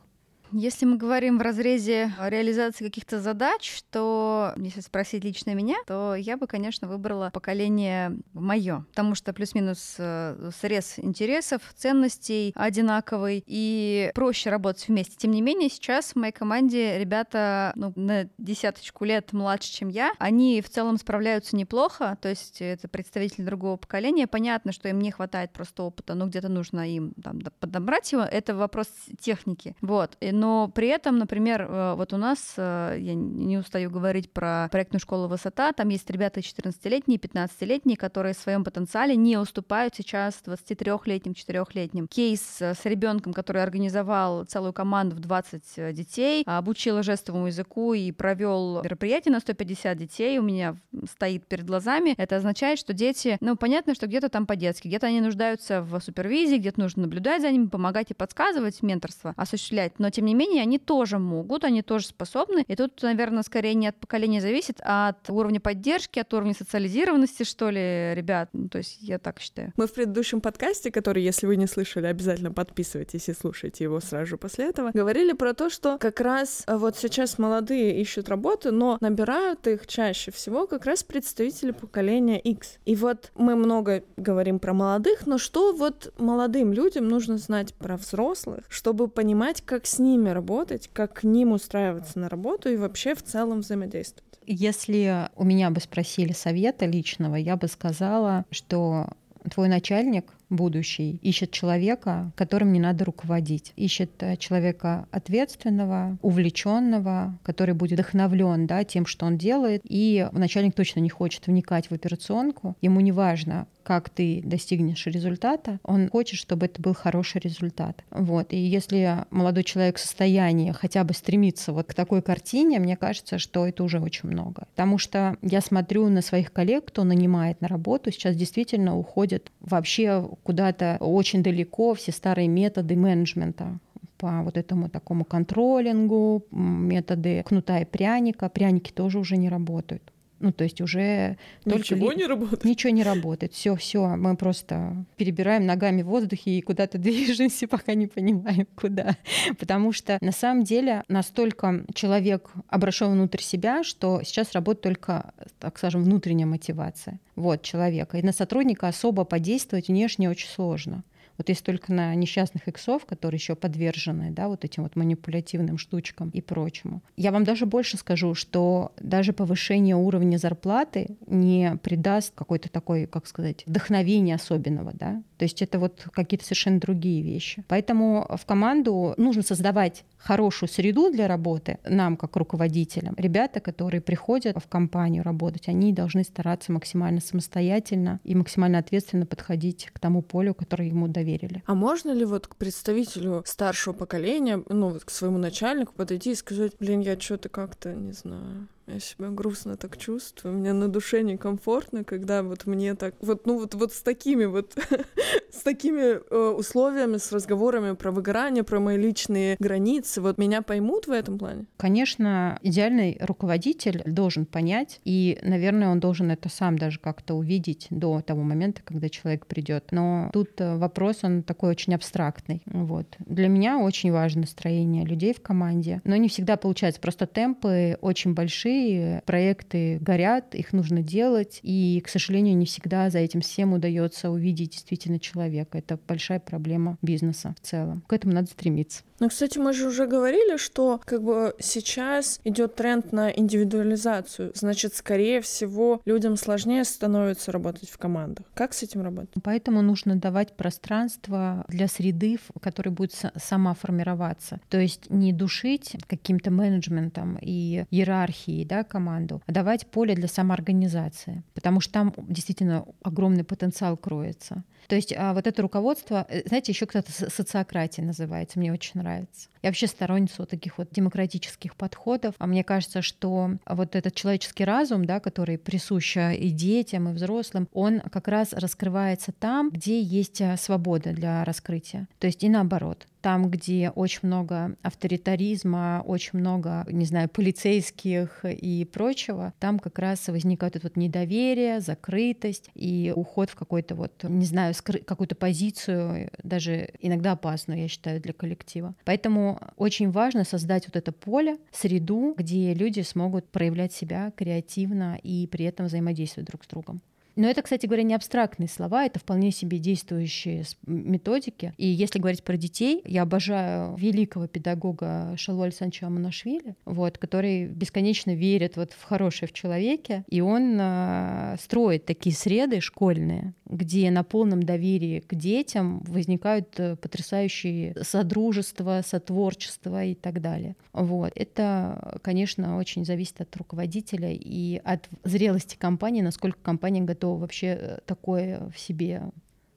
Если 0.52 0.86
мы 0.86 0.98
говорим 0.98 1.38
в 1.38 1.42
разрезе 1.42 2.14
реализации 2.20 2.86
каких-то 2.86 3.22
задач, 3.22 3.82
то, 3.92 4.54
если 4.58 4.82
спросить 4.82 5.24
лично 5.24 5.54
меня, 5.54 5.76
то 5.86 6.16
я 6.16 6.38
бы, 6.38 6.48
конечно, 6.48 6.88
выбрала 6.88 7.30
поколение 7.34 8.18
мое, 8.34 8.86
потому 8.90 9.16
что 9.16 9.32
плюс-минус 9.34 9.96
э, 10.00 10.50
срез 10.60 10.96
интересов, 10.98 11.62
ценностей 11.76 12.52
одинаковый 12.56 13.44
и 13.46 14.12
проще 14.16 14.50
работать 14.50 14.88
вместе. 14.88 15.16
Тем 15.18 15.32
не 15.32 15.42
менее, 15.42 15.70
сейчас 15.70 16.14
в 16.14 16.16
моей 16.16 16.32
команде 16.32 16.98
ребята 16.98 17.74
ну, 17.76 17.94
на 17.96 18.28
десяточку 18.38 19.06
лет 19.06 19.34
младше, 19.34 19.72
чем 19.72 19.90
я. 19.90 20.14
Они 20.18 20.62
в 20.62 20.70
целом 20.70 20.98
справляются 20.98 21.56
неплохо, 21.56 22.18
то 22.22 22.30
есть 22.30 22.62
это 22.62 22.88
представители 22.88 23.44
другого 23.44 23.78
поколения. 23.78 24.26
Понятно, 24.26 24.72
что 24.72 24.90
им 24.90 25.00
не 25.00 25.12
хватает 25.12 25.52
просто 25.52 25.84
опыта, 25.84 26.16
но 26.16 26.26
где-то 26.26 26.50
нужно 26.50 26.90
им 26.90 27.14
там, 27.24 27.40
подобрать 27.60 28.12
его. 28.12 28.24
Это 28.24 28.56
вопрос 28.56 28.88
техники. 29.20 29.76
Вот 29.82 30.18
но 30.40 30.70
при 30.74 30.88
этом, 30.88 31.18
например, 31.18 31.68
э, 31.70 31.94
вот 31.96 32.14
у 32.14 32.18
нас, 32.18 32.54
э, 32.56 32.96
я 32.98 33.14
не 33.14 33.58
устаю 33.58 33.90
говорить 33.92 34.32
про 34.32 34.70
проектную 34.72 35.02
школу 35.02 35.28
«Высота», 35.28 35.74
там 35.74 35.90
есть 35.90 36.10
ребята 36.10 36.40
14-летние, 36.40 37.20
15-летние, 37.20 37.98
которые 37.98 38.34
в 38.34 38.38
своем 38.38 38.64
потенциале 38.64 39.18
не 39.18 39.38
уступают 39.38 39.96
сейчас 39.96 40.42
23-летним, 40.46 41.34
4-летним. 41.34 42.08
Кейс 42.08 42.62
э, 42.62 42.74
с 42.74 42.86
ребенком, 42.86 43.34
который 43.34 43.62
организовал 43.62 44.46
целую 44.46 44.72
команду 44.72 45.18
в 45.18 45.20
20 45.20 45.94
детей, 45.94 46.44
обучил 46.46 47.04
жестовому 47.04 47.48
языку 47.48 47.94
и 47.94 48.14
провел 48.14 48.82
мероприятие 48.82 49.34
на 49.34 49.42
150 49.42 49.98
детей, 49.98 50.40
у 50.40 50.42
меня 50.42 50.78
стоит 51.12 51.48
перед 51.48 51.66
глазами. 51.66 52.14
Это 52.16 52.38
означает, 52.38 52.80
что 52.80 52.94
дети, 52.94 53.38
ну, 53.42 53.58
понятно, 53.58 53.94
что 53.94 54.08
где-то 54.08 54.30
там 54.30 54.46
по-детски, 54.46 54.88
где-то 54.88 55.08
они 55.08 55.20
нуждаются 55.20 55.82
в 55.82 56.00
супервизии, 56.00 56.56
где-то 56.56 56.80
нужно 56.80 57.02
наблюдать 57.02 57.42
за 57.42 57.52
ними, 57.52 57.68
помогать 57.68 58.12
и 58.12 58.14
подсказывать, 58.14 58.82
менторство 58.82 59.34
осуществлять, 59.36 60.00
но 60.00 60.10
тем 60.10 60.29
не 60.29 60.29
менее, 60.34 60.62
они 60.62 60.80
тоже 60.80 61.20
могут, 61.20 61.64
они 61.64 61.82
тоже 61.82 62.08
способны. 62.08 62.64
И 62.68 62.76
тут, 62.76 63.02
наверное, 63.02 63.44
скорее 63.44 63.74
не 63.74 63.88
от 63.88 63.96
поколения 63.96 64.42
зависит, 64.42 64.80
а 64.84 65.10
от 65.10 65.30
уровня 65.30 65.60
поддержки, 65.60 66.20
от 66.20 66.34
уровня 66.34 66.54
социализированности, 66.54 67.44
что 67.44 67.70
ли, 67.70 68.14
ребят. 68.14 68.50
Ну, 68.54 68.70
то 68.70 68.80
есть 68.80 68.98
я 69.02 69.20
так 69.20 69.40
считаю. 69.40 69.74
Мы 69.78 69.88
в 69.88 69.94
предыдущем 69.94 70.42
подкасте, 70.42 70.92
который, 70.92 71.24
если 71.24 71.48
вы 71.48 71.56
не 71.56 71.68
слышали, 71.68 72.08
обязательно 72.08 72.52
подписывайтесь 72.52 73.30
и 73.30 73.34
слушайте 73.34 73.84
его 73.84 74.00
сразу 74.00 74.38
после 74.38 74.66
этого, 74.66 74.92
говорили 74.94 75.34
про 75.34 75.54
то, 75.54 75.70
что 75.70 75.98
как 75.98 76.20
раз 76.20 76.64
э, 76.68 76.76
вот 76.76 76.98
сейчас 76.98 77.40
молодые 77.40 78.00
ищут 78.02 78.30
работу, 78.30 78.72
но 78.72 78.98
набирают 79.02 79.68
их 79.68 79.88
чаще 79.88 80.32
всего 80.32 80.68
как 80.68 80.86
раз 80.86 81.04
представители 81.04 81.72
поколения 81.72 82.40
X. 82.40 82.80
И 82.86 82.96
вот 82.96 83.32
мы 83.36 83.56
много 83.56 84.04
говорим 84.18 84.60
про 84.60 84.74
молодых, 84.74 85.26
но 85.26 85.38
что 85.38 85.74
вот 85.74 86.14
молодым 86.18 86.74
людям 86.74 87.08
нужно 87.08 87.38
знать 87.38 87.74
про 87.74 87.98
взрослых, 87.98 88.66
чтобы 88.70 89.08
понимать, 89.08 89.62
как 89.62 89.86
с 89.86 90.00
ними 90.00 90.19
ними 90.20 90.30
работать, 90.30 90.90
как 90.94 91.14
к 91.14 91.24
ним 91.24 91.52
устраиваться 91.52 92.20
на 92.20 92.30
работу 92.30 92.70
и 92.70 92.78
вообще 92.78 93.16
в 93.16 93.24
целом 93.24 93.62
взаимодействовать? 93.62 94.40
Если 94.46 95.30
у 95.36 95.44
меня 95.44 95.70
бы 95.70 95.80
спросили 95.80 96.34
совета 96.34 96.86
личного, 96.86 97.36
я 97.36 97.56
бы 97.56 97.68
сказала, 97.68 98.46
что 98.52 99.08
твой 99.50 99.70
начальник 99.70 100.34
будущий 100.50 101.20
ищет 101.22 101.52
человека, 101.52 102.32
которым 102.36 102.74
не 102.74 102.80
надо 102.80 103.06
руководить. 103.06 103.74
Ищет 103.76 104.12
э, 104.24 104.38
человека 104.38 105.08
ответственного, 105.12 106.18
увлеченного, 106.22 107.38
который 107.44 107.76
будет 107.76 108.00
вдохновлен 108.00 108.66
да, 108.66 108.84
тем, 108.84 109.06
что 109.06 109.26
он 109.26 109.38
делает. 109.38 109.82
И 109.84 110.28
начальник 110.32 110.74
точно 110.74 111.02
не 111.02 111.10
хочет 111.10 111.48
вникать 111.48 111.90
в 111.90 111.94
операционку. 111.94 112.76
Ему 112.82 113.02
не 113.02 113.12
важно, 113.12 113.68
как 113.90 114.10
ты 114.10 114.42
достигнешь 114.44 115.08
результата, 115.08 115.80
он 115.84 116.10
хочет, 116.10 116.38
чтобы 116.38 116.68
это 116.68 116.80
был 116.80 116.94
хороший 116.94 117.42
результат. 117.42 118.04
Вот. 118.12 118.54
И 118.54 118.58
если 118.58 119.26
молодой 119.32 119.64
человек 119.64 119.98
в 119.98 120.00
состоянии 120.00 120.72
хотя 120.72 121.04
бы 121.04 121.16
стремиться 121.16 121.74
вот 121.74 121.88
к 121.88 121.96
такой 121.96 122.22
картине, 122.22 122.78
мне 122.78 122.96
кажется, 122.96 123.40
что 123.40 123.66
это 123.66 123.84
уже 123.84 124.00
очень 124.00 124.30
много. 124.30 124.68
Потому 124.76 125.00
что 125.00 125.38
я 125.42 125.60
смотрю 125.62 126.08
на 126.10 126.22
своих 126.22 126.54
коллег, 126.54 126.86
кто 126.86 127.04
нанимает 127.04 127.62
на 127.62 127.68
работу, 127.68 128.12
сейчас 128.12 128.36
действительно 128.36 128.96
уходят 128.96 129.52
вообще 129.60 130.24
куда-то 130.44 130.98
очень 131.00 131.44
далеко 131.44 131.94
все 131.94 132.12
старые 132.12 132.48
методы 132.48 132.96
менеджмента 132.96 133.80
по 134.18 134.42
вот 134.44 134.58
этому 134.58 134.90
такому 134.90 135.24
контролингу, 135.24 136.44
методы 136.52 137.44
кнута 137.44 137.80
и 137.80 137.86
пряника. 137.86 138.50
Пряники 138.50 138.92
тоже 138.92 139.18
уже 139.20 139.38
не 139.38 139.50
работают. 139.50 140.04
Ну, 140.40 140.52
то 140.52 140.64
есть 140.64 140.80
уже 140.82 141.38
ничего 141.66 142.08
только... 142.08 142.20
не 142.20 142.26
работает. 142.26 142.66
Ничего 142.66 142.94
не 142.94 143.04
работает. 143.04 143.54
Все, 143.54 143.76
все, 143.76 144.08
мы 144.16 144.36
просто 144.38 145.06
перебираем 145.18 145.66
ногами 145.66 146.02
в 146.02 146.08
воздухе 146.08 146.52
и 146.52 146.62
куда-то 146.62 146.98
движемся, 146.98 147.68
пока 147.68 147.94
не 147.94 148.08
понимаем, 148.08 148.68
куда. 148.76 149.18
Потому 149.60 149.92
что 149.92 150.18
на 150.22 150.32
самом 150.32 150.64
деле 150.64 151.04
настолько 151.08 151.86
человек 151.94 152.52
обращен 152.68 153.12
внутрь 153.12 153.42
себя, 153.42 153.84
что 153.84 154.22
сейчас 154.24 154.54
работает 154.54 154.82
только, 154.82 155.34
так 155.60 155.78
скажем, 155.78 156.04
внутренняя 156.04 156.48
мотивация 156.48 157.20
вот, 157.36 157.62
человека. 157.62 158.18
И 158.18 158.24
на 158.24 158.32
сотрудника 158.32 158.88
особо 158.88 159.26
подействовать 159.26 159.88
внешне 159.88 160.30
очень 160.30 160.50
сложно. 160.50 161.04
Вот 161.40 161.48
если 161.48 161.64
только 161.64 161.94
на 161.94 162.14
несчастных 162.16 162.68
иксов, 162.68 163.06
которые 163.06 163.38
еще 163.38 163.56
подвержены 163.56 164.30
да, 164.32 164.50
вот 164.50 164.66
этим 164.66 164.84
вот 164.84 164.98
манипулятивным 164.98 165.78
штучкам 165.78 166.30
и 166.32 166.42
прочему. 166.42 167.02
Я 167.16 167.32
вам 167.32 167.46
даже 167.46 167.66
больше 167.66 167.96
скажу, 167.96 168.36
что 168.36 168.92
даже 169.00 169.32
повышение 169.32 169.96
уровня 169.96 170.36
зарплаты 170.36 171.16
не 171.28 171.78
придаст 171.82 172.34
какой-то 172.36 172.70
такой, 172.70 173.06
как 173.06 173.26
сказать, 173.26 173.64
вдохновения 173.66 174.36
особенного. 174.36 174.92
Да? 174.94 175.24
То 175.38 175.44
есть 175.44 175.62
это 175.62 175.80
вот 175.80 176.06
какие-то 176.12 176.44
совершенно 176.44 176.82
другие 176.82 177.24
вещи. 177.24 177.64
Поэтому 177.70 178.28
в 178.38 178.46
команду 178.46 179.14
нужно 179.16 179.42
создавать 179.42 180.04
хорошую 180.20 180.70
среду 180.70 181.12
для 181.12 181.28
работы 181.28 181.80
нам, 181.86 182.18
как 182.18 182.36
руководителям. 182.36 183.16
Ребята, 183.18 183.60
которые 183.60 184.02
приходят 184.02 184.58
в 184.58 184.68
компанию 184.68 185.24
работать, 185.24 185.68
они 185.68 185.94
должны 185.94 186.24
стараться 186.24 186.72
максимально 186.72 187.22
самостоятельно 187.22 188.20
и 188.24 188.36
максимально 188.36 188.78
ответственно 188.80 189.26
подходить 189.26 189.90
к 189.92 190.00
тому 190.00 190.22
полю, 190.22 190.54
которое 190.54 190.90
ему 190.90 191.08
доверили. 191.08 191.64
А 191.66 191.74
можно 191.74 192.12
ли 192.12 192.26
вот 192.26 192.48
к 192.48 192.56
представителю 192.56 193.44
старшего 193.46 193.94
поколения, 193.94 194.62
ну 194.68 194.90
вот 194.90 195.06
к 195.06 195.10
своему 195.10 195.38
начальнику 195.38 195.94
подойти 195.94 196.32
и 196.32 196.36
сказать, 196.36 196.74
блин, 196.80 197.00
я 197.00 197.20
что-то 197.20 197.50
как-то, 197.50 197.94
не 197.94 198.12
знаю, 198.12 198.68
я 198.94 199.00
себя 199.00 199.30
грустно 199.30 199.78
так 199.78 199.98
чувствую, 199.98 200.56
мне 200.56 200.74
на 200.74 200.88
душе 200.88 201.22
некомфортно, 201.24 202.04
когда 202.04 202.44
вот 202.44 202.66
мне 202.66 202.96
так, 202.96 203.16
вот, 203.22 203.46
ну 203.46 203.60
вот, 203.60 203.76
вот 203.76 203.94
с 203.94 204.02
такими 204.02 204.46
вот, 204.46 204.76
с 205.52 205.62
такими 205.64 206.20
э, 206.20 206.50
условиями, 206.50 207.18
с 207.18 207.32
разговорами 207.32 207.96
про 207.96 208.12
выгорание, 208.12 208.64
про 208.64 208.80
мои 208.80 208.98
личные 208.98 209.56
границы, 209.60 210.22
вот 210.22 210.38
меня 210.38 210.62
поймут 210.62 211.08
в 211.08 211.12
этом 211.12 211.38
плане? 211.38 211.66
Конечно, 211.78 212.60
идеальный 212.62 213.18
руководитель 213.22 214.04
должен 214.06 214.46
понять, 214.46 215.00
и, 215.04 215.40
наверное, 215.42 215.90
он 215.90 216.00
должен 216.00 216.32
это 216.32 216.50
сам 216.50 216.78
даже 216.78 217.00
как-то 217.00 217.36
увидеть 217.36 217.88
до 217.90 218.22
того 218.22 218.44
момента, 218.44 218.82
когда 218.84 219.10
человек 219.10 219.46
придет. 219.46 219.92
Но 219.92 220.30
тут 220.34 220.60
э, 220.60 220.78
вопрос, 220.78 221.24
он 221.24 221.44
такой 221.44 221.70
очень 221.72 221.94
абстрактный. 221.96 222.62
Вот. 222.66 223.16
Для 223.20 223.48
меня 223.48 223.80
очень 223.80 224.12
важно 224.12 224.42
настроение 224.42 225.06
людей 225.06 225.34
в 225.34 225.42
команде, 225.42 226.02
но 226.04 226.16
не 226.16 226.30
всегда 226.30 226.58
получается. 226.58 227.02
Просто 227.02 227.28
темпы 227.28 227.98
очень 228.02 228.34
большие, 228.34 228.79
большие, 228.80 229.22
проекты 229.26 229.98
горят, 230.00 230.56
их 230.56 230.74
нужно 230.74 231.02
делать, 231.02 231.60
и, 231.64 232.02
к 232.06 232.10
сожалению, 232.10 232.58
не 232.58 232.66
всегда 232.66 233.10
за 233.10 233.20
этим 233.20 233.42
всем 233.42 233.74
удается 233.74 234.30
увидеть 234.30 234.72
действительно 234.72 235.20
человека. 235.20 235.78
Это 235.78 236.00
большая 236.08 236.40
проблема 236.40 236.98
бизнеса 237.02 237.54
в 237.62 237.66
целом. 237.66 238.04
К 238.08 238.14
этому 238.14 238.34
надо 238.34 238.48
стремиться. 238.48 239.04
Ну, 239.20 239.28
кстати, 239.28 239.58
мы 239.58 239.74
же 239.74 239.88
уже 239.88 240.08
говорили, 240.08 240.58
что 240.58 241.02
как 241.04 241.24
бы 241.24 241.54
сейчас 241.60 242.40
идет 242.46 242.76
тренд 242.76 243.12
на 243.12 243.30
индивидуализацию. 243.30 244.54
Значит, 244.56 244.96
скорее 244.96 245.42
всего, 245.42 246.02
людям 246.06 246.38
сложнее 246.38 246.86
становится 246.86 247.52
работать 247.52 247.90
в 247.90 247.98
командах. 247.98 248.46
Как 248.54 248.74
с 248.74 248.84
этим 248.84 249.02
работать? 249.02 249.32
Поэтому 249.44 249.82
нужно 249.82 250.16
давать 250.16 250.56
пространство 250.56 251.66
для 251.68 251.88
среды, 251.88 252.38
в 252.38 252.60
которой 252.60 252.90
будет 252.90 253.14
сама 253.36 253.74
формироваться. 253.74 254.62
То 254.70 254.80
есть 254.80 255.10
не 255.10 255.34
душить 255.34 255.98
каким-то 256.08 256.50
менеджментом 256.50 257.38
и 257.42 257.84
иерархией 257.92 258.64
да, 258.70 258.84
команду, 258.84 259.42
а 259.46 259.52
давать 259.52 259.88
поле 259.88 260.16
для 260.16 260.28
самоорганизации, 260.30 261.44
потому 261.54 261.82
что 261.82 261.92
там 261.94 262.14
действительно 262.18 262.86
огромный 263.04 263.44
потенциал 263.44 263.98
кроется. 263.98 264.64
То 264.88 264.96
есть 264.96 265.14
а 265.16 265.34
вот 265.34 265.46
это 265.46 265.62
руководство, 265.62 266.26
э, 266.30 266.48
знаете, 266.48 266.72
еще 266.72 266.86
кто-то 266.86 267.12
социократия 267.12 268.04
называется, 268.04 268.60
мне 268.60 268.72
очень 268.72 269.02
нравится. 269.02 269.50
Я 269.62 269.70
вообще 269.70 269.88
сторонница 269.88 270.36
вот 270.40 270.50
таких 270.50 270.78
вот 270.78 270.90
демократических 270.92 271.76
подходов. 271.76 272.34
А 272.38 272.48
мне 272.48 272.64
кажется, 272.64 273.02
что 273.02 273.52
вот 273.66 273.96
этот 273.96 274.16
человеческий 274.16 274.64
разум, 274.64 275.06
да, 275.06 275.20
который 275.20 275.58
присущ 275.58 276.16
и 276.18 276.50
детям, 276.50 277.10
и 277.10 277.14
взрослым, 277.14 277.68
он 277.74 278.00
как 278.00 278.28
раз 278.28 278.54
раскрывается 278.54 279.32
там, 279.32 279.70
где 279.70 280.02
есть 280.02 280.42
а, 280.42 280.56
свобода 280.56 281.12
для 281.12 281.44
раскрытия. 281.44 282.08
То 282.20 282.28
есть 282.28 282.44
и 282.44 282.50
наоборот 282.50 283.06
там, 283.22 283.50
где 283.50 283.90
очень 283.90 284.22
много 284.24 284.76
авторитаризма, 284.82 286.04
очень 286.06 286.40
много, 286.40 286.86
не 286.90 287.06
знаю, 287.06 287.30
полицейских 287.30 288.44
и 288.44 288.86
прочего, 288.86 289.54
там 289.60 289.80
как 289.80 290.00
раз 290.00 290.28
возникает 290.28 290.76
это 290.76 290.88
вот 290.88 290.98
недоверие, 290.98 291.82
закрытость 291.82 292.70
и 292.76 293.14
уход 293.16 293.50
в 293.50 293.56
какой-то 293.56 293.96
вот, 293.96 294.24
не 294.24 294.46
знаю, 294.46 294.74
какую-то 294.84 295.36
позицию, 295.36 296.32
даже 296.44 296.90
иногда 297.00 297.34
опасную, 297.34 297.82
я 297.82 297.88
считаю, 297.88 298.22
для 298.22 298.34
коллектива. 298.34 298.96
Поэтому 299.06 299.60
очень 299.78 300.12
важно 300.12 300.44
создать 300.44 300.88
вот 300.88 300.96
это 300.96 301.12
поле, 301.12 301.58
среду, 301.72 302.34
где 302.38 302.74
люди 302.74 303.02
смогут 303.02 303.50
проявлять 303.50 303.94
себя 303.94 304.32
креативно 304.36 305.20
и 305.22 305.48
при 305.48 305.66
этом 305.66 305.88
взаимодействовать 305.88 306.48
друг 306.48 306.64
с 306.64 306.68
другом. 306.68 307.02
Но 307.40 307.48
это, 307.48 307.62
кстати 307.62 307.86
говоря, 307.86 308.04
не 308.04 308.16
абстрактные 308.16 308.68
слова, 308.68 309.06
это 309.06 309.18
вполне 309.18 309.52
себе 309.52 309.78
действующие 309.78 310.66
методики. 310.86 311.74
И 311.78 311.88
если 311.88 312.20
говорить 312.20 312.44
про 312.44 312.58
детей, 312.58 313.02
я 313.06 313.22
обожаю 313.22 313.96
великого 313.96 314.48
педагога 314.48 315.36
Шалу 315.38 315.62
Александровича 315.62 316.08
Аманашвили, 316.08 316.76
вот, 316.84 317.18
который 317.18 317.68
бесконечно 317.68 318.36
верит 318.36 318.76
вот 318.76 318.92
в 318.92 319.02
хорошее 319.04 319.48
в 319.48 319.54
человеке, 319.54 320.26
и 320.28 320.42
он 320.42 320.78
э, 320.82 321.56
строит 321.62 322.04
такие 322.06 322.36
среды 322.36 322.82
школьные, 322.82 323.54
где 323.66 324.12
на 324.12 324.26
полном 324.26 324.62
доверии 324.62 325.22
к 325.22 325.34
детям 325.34 326.02
возникают 326.02 326.78
э, 326.78 326.98
потрясающие 326.98 327.96
содружества, 328.02 329.02
сотворчества 329.06 330.04
и 330.04 330.14
так 330.14 330.42
далее. 330.42 330.76
Вот. 330.92 331.32
Это, 331.36 332.20
конечно, 332.22 332.78
очень 332.78 333.06
зависит 333.06 333.40
от 333.40 333.56
руководителя 333.56 334.34
и 334.34 334.82
от 334.84 335.08
зрелости 335.24 335.78
компании, 335.78 336.22
насколько 336.22 336.60
компания 336.62 337.00
готова 337.00 337.29
вообще 337.38 337.68
э, 337.80 338.00
такое 338.06 338.70
в 338.70 338.80
себе 338.80 339.24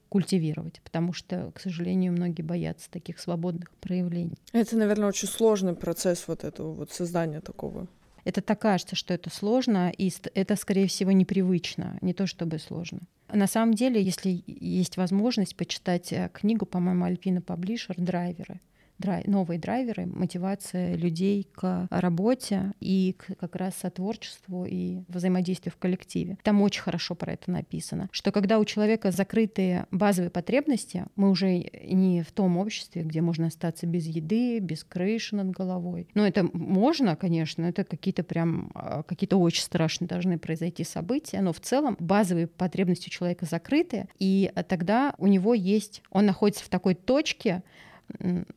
культивировать, 0.09 0.79
потому 0.83 1.11
что, 1.11 1.51
к 1.55 1.59
сожалению, 1.59 2.11
многие 2.11 2.43
боятся 2.43 2.89
таких 2.91 3.19
свободных 3.19 3.71
проявлений. 3.71 4.37
Это, 4.51 4.77
наверное, 4.77 5.09
очень 5.09 5.27
сложный 5.27 5.75
процесс 5.75 6.27
вот 6.27 6.43
этого 6.43 6.71
вот 6.71 6.91
создания 6.91 7.41
такого. 7.41 7.87
Это 8.23 8.41
так 8.41 8.59
кажется, 8.59 8.95
что 8.95 9.13
это 9.13 9.29
сложно, 9.29 9.91
и 9.97 10.11
это, 10.35 10.55
скорее 10.55 10.87
всего, 10.87 11.11
непривычно, 11.11 11.97
не 12.01 12.13
то 12.13 12.27
чтобы 12.27 12.59
сложно. 12.59 12.99
На 13.31 13.47
самом 13.47 13.73
деле, 13.73 14.01
если 14.01 14.43
есть 14.45 14.97
возможность 14.97 15.55
почитать 15.55 16.13
э, 16.13 16.29
книгу, 16.31 16.65
по-моему, 16.67 17.05
Альпина 17.05 17.41
Паблишер 17.41 17.95
«Драйверы», 17.97 18.61
драй, 19.03 19.23
новые 19.27 19.59
драйверы, 19.59 20.05
мотивация 20.05 20.95
людей 20.95 21.47
к 21.53 21.87
работе 21.91 22.71
и 22.79 23.15
к 23.17 23.35
как 23.35 23.55
раз 23.57 23.75
сотворчеству 23.75 24.65
и 24.65 25.01
взаимодействию 25.09 25.73
в 25.73 25.77
коллективе. 25.77 26.37
Там 26.41 26.61
очень 26.61 26.81
хорошо 26.81 27.13
про 27.13 27.33
это 27.33 27.51
написано, 27.51 28.07
что 28.11 28.31
когда 28.31 28.59
у 28.59 28.65
человека 28.65 29.11
закрытые 29.11 29.87
базовые 29.91 30.29
потребности, 30.29 31.05
мы 31.15 31.29
уже 31.29 31.69
не 31.83 32.23
в 32.23 32.31
том 32.31 32.57
обществе, 32.57 33.03
где 33.03 33.21
можно 33.21 33.47
остаться 33.47 33.85
без 33.85 34.07
еды, 34.07 34.59
без 34.59 34.83
крыши 34.85 35.35
над 35.35 35.51
головой. 35.51 36.07
Но 36.13 36.25
это 36.25 36.47
можно, 36.53 37.15
конечно, 37.17 37.65
это 37.65 37.83
какие-то 37.83 38.23
прям 38.23 38.71
а, 38.73 39.03
какие-то 39.03 39.37
очень 39.37 39.63
страшные 39.63 40.07
должны 40.07 40.39
произойти 40.39 40.85
события, 40.85 41.41
но 41.41 41.51
в 41.51 41.59
целом 41.59 41.97
базовые 41.99 42.47
потребности 42.47 43.09
у 43.09 43.11
человека 43.11 43.45
закрыты, 43.45 44.07
и 44.17 44.51
тогда 44.69 45.13
у 45.17 45.27
него 45.27 45.53
есть, 45.53 46.01
он 46.09 46.25
находится 46.25 46.63
в 46.63 46.69
такой 46.69 46.95
точке, 46.95 47.63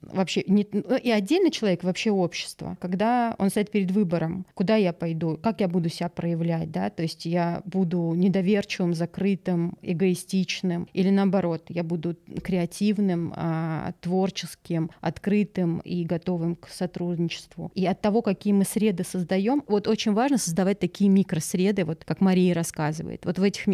вообще 0.02 0.44
не, 0.46 0.66
ну, 0.72 0.96
и 0.96 1.10
отдельный 1.10 1.50
человек, 1.50 1.84
вообще 1.84 2.10
общество, 2.10 2.76
когда 2.80 3.34
он 3.38 3.50
стоит 3.50 3.70
перед 3.70 3.90
выбором, 3.90 4.46
куда 4.54 4.76
я 4.76 4.92
пойду, 4.92 5.38
как 5.42 5.60
я 5.60 5.68
буду 5.68 5.88
себя 5.88 6.08
проявлять, 6.08 6.70
да, 6.70 6.90
то 6.90 7.02
есть 7.02 7.26
я 7.26 7.62
буду 7.64 8.12
недоверчивым, 8.14 8.94
закрытым, 8.94 9.76
эгоистичным, 9.82 10.88
или 10.92 11.10
наоборот, 11.10 11.64
я 11.68 11.84
буду 11.84 12.16
креативным, 12.42 13.32
а, 13.36 13.92
творческим, 14.00 14.90
открытым 15.00 15.80
и 15.80 16.04
готовым 16.04 16.56
к 16.56 16.68
сотрудничеству. 16.68 17.70
И 17.74 17.86
от 17.86 18.00
того, 18.00 18.22
какие 18.22 18.52
мы 18.52 18.64
среды 18.64 19.04
создаем, 19.04 19.62
вот 19.66 19.88
очень 19.88 20.12
важно 20.12 20.38
создавать 20.38 20.78
такие 20.78 21.10
микросреды, 21.10 21.84
вот 21.84 22.04
как 22.04 22.20
Мария 22.20 22.54
рассказывает. 22.54 23.24
Вот 23.24 23.38
в 23.38 23.42
этих 23.42 23.66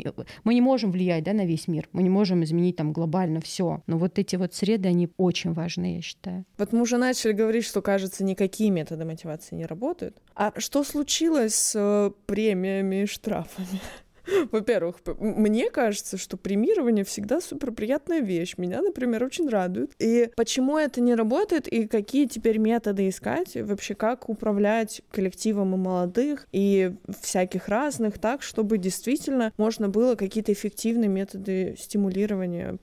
мы 0.44 0.54
не 0.54 0.60
можем 0.60 0.90
влиять, 0.90 1.24
да, 1.24 1.32
на 1.32 1.44
весь 1.44 1.68
мир, 1.68 1.88
мы 1.92 2.02
не 2.02 2.10
можем 2.10 2.44
изменить 2.44 2.76
там 2.76 2.92
глобально 2.92 3.40
все, 3.40 3.82
но 3.86 3.98
вот 3.98 4.18
эти 4.18 4.36
вот 4.36 4.54
среды, 4.54 4.88
они 4.88 5.08
очень 5.16 5.52
важны 5.52 5.61
важны, 5.62 5.96
я 5.96 6.02
считаю. 6.02 6.44
Вот 6.58 6.72
мы 6.72 6.82
уже 6.82 6.98
начали 6.98 7.32
говорить, 7.32 7.64
что, 7.64 7.82
кажется, 7.82 8.24
никакие 8.24 8.70
методы 8.70 9.04
мотивации 9.04 9.54
не 9.54 9.66
работают. 9.66 10.20
А 10.34 10.52
что 10.58 10.84
случилось 10.84 11.54
с 11.54 11.72
э, 11.74 12.10
премиями 12.26 13.02
и 13.02 13.06
штрафами? 13.06 13.80
Во-первых, 14.52 14.96
мне 15.18 15.70
кажется, 15.70 16.16
что 16.16 16.36
премирование 16.36 17.04
всегда 17.04 17.40
супер 17.40 17.72
приятная 17.72 18.20
вещь. 18.20 18.54
Меня, 18.56 18.80
например, 18.82 19.24
очень 19.24 19.48
радует. 19.48 19.92
И 19.98 20.30
почему 20.36 20.78
это 20.78 21.00
не 21.00 21.14
работает, 21.14 21.68
и 21.68 21.86
какие 21.86 22.26
теперь 22.26 22.58
методы 22.58 23.08
искать, 23.08 23.56
вообще 23.56 23.94
как 23.94 24.28
управлять 24.28 25.02
коллективом 25.10 25.74
и 25.74 25.78
молодых, 25.78 26.46
и 26.52 26.94
всяких 27.20 27.68
разных, 27.68 28.18
так, 28.18 28.42
чтобы 28.42 28.78
действительно 28.78 29.52
можно 29.56 29.88
было 29.88 30.14
какие-то 30.14 30.52
эффективные 30.52 31.08
методы 31.08 31.76
стимулирования 31.78 32.78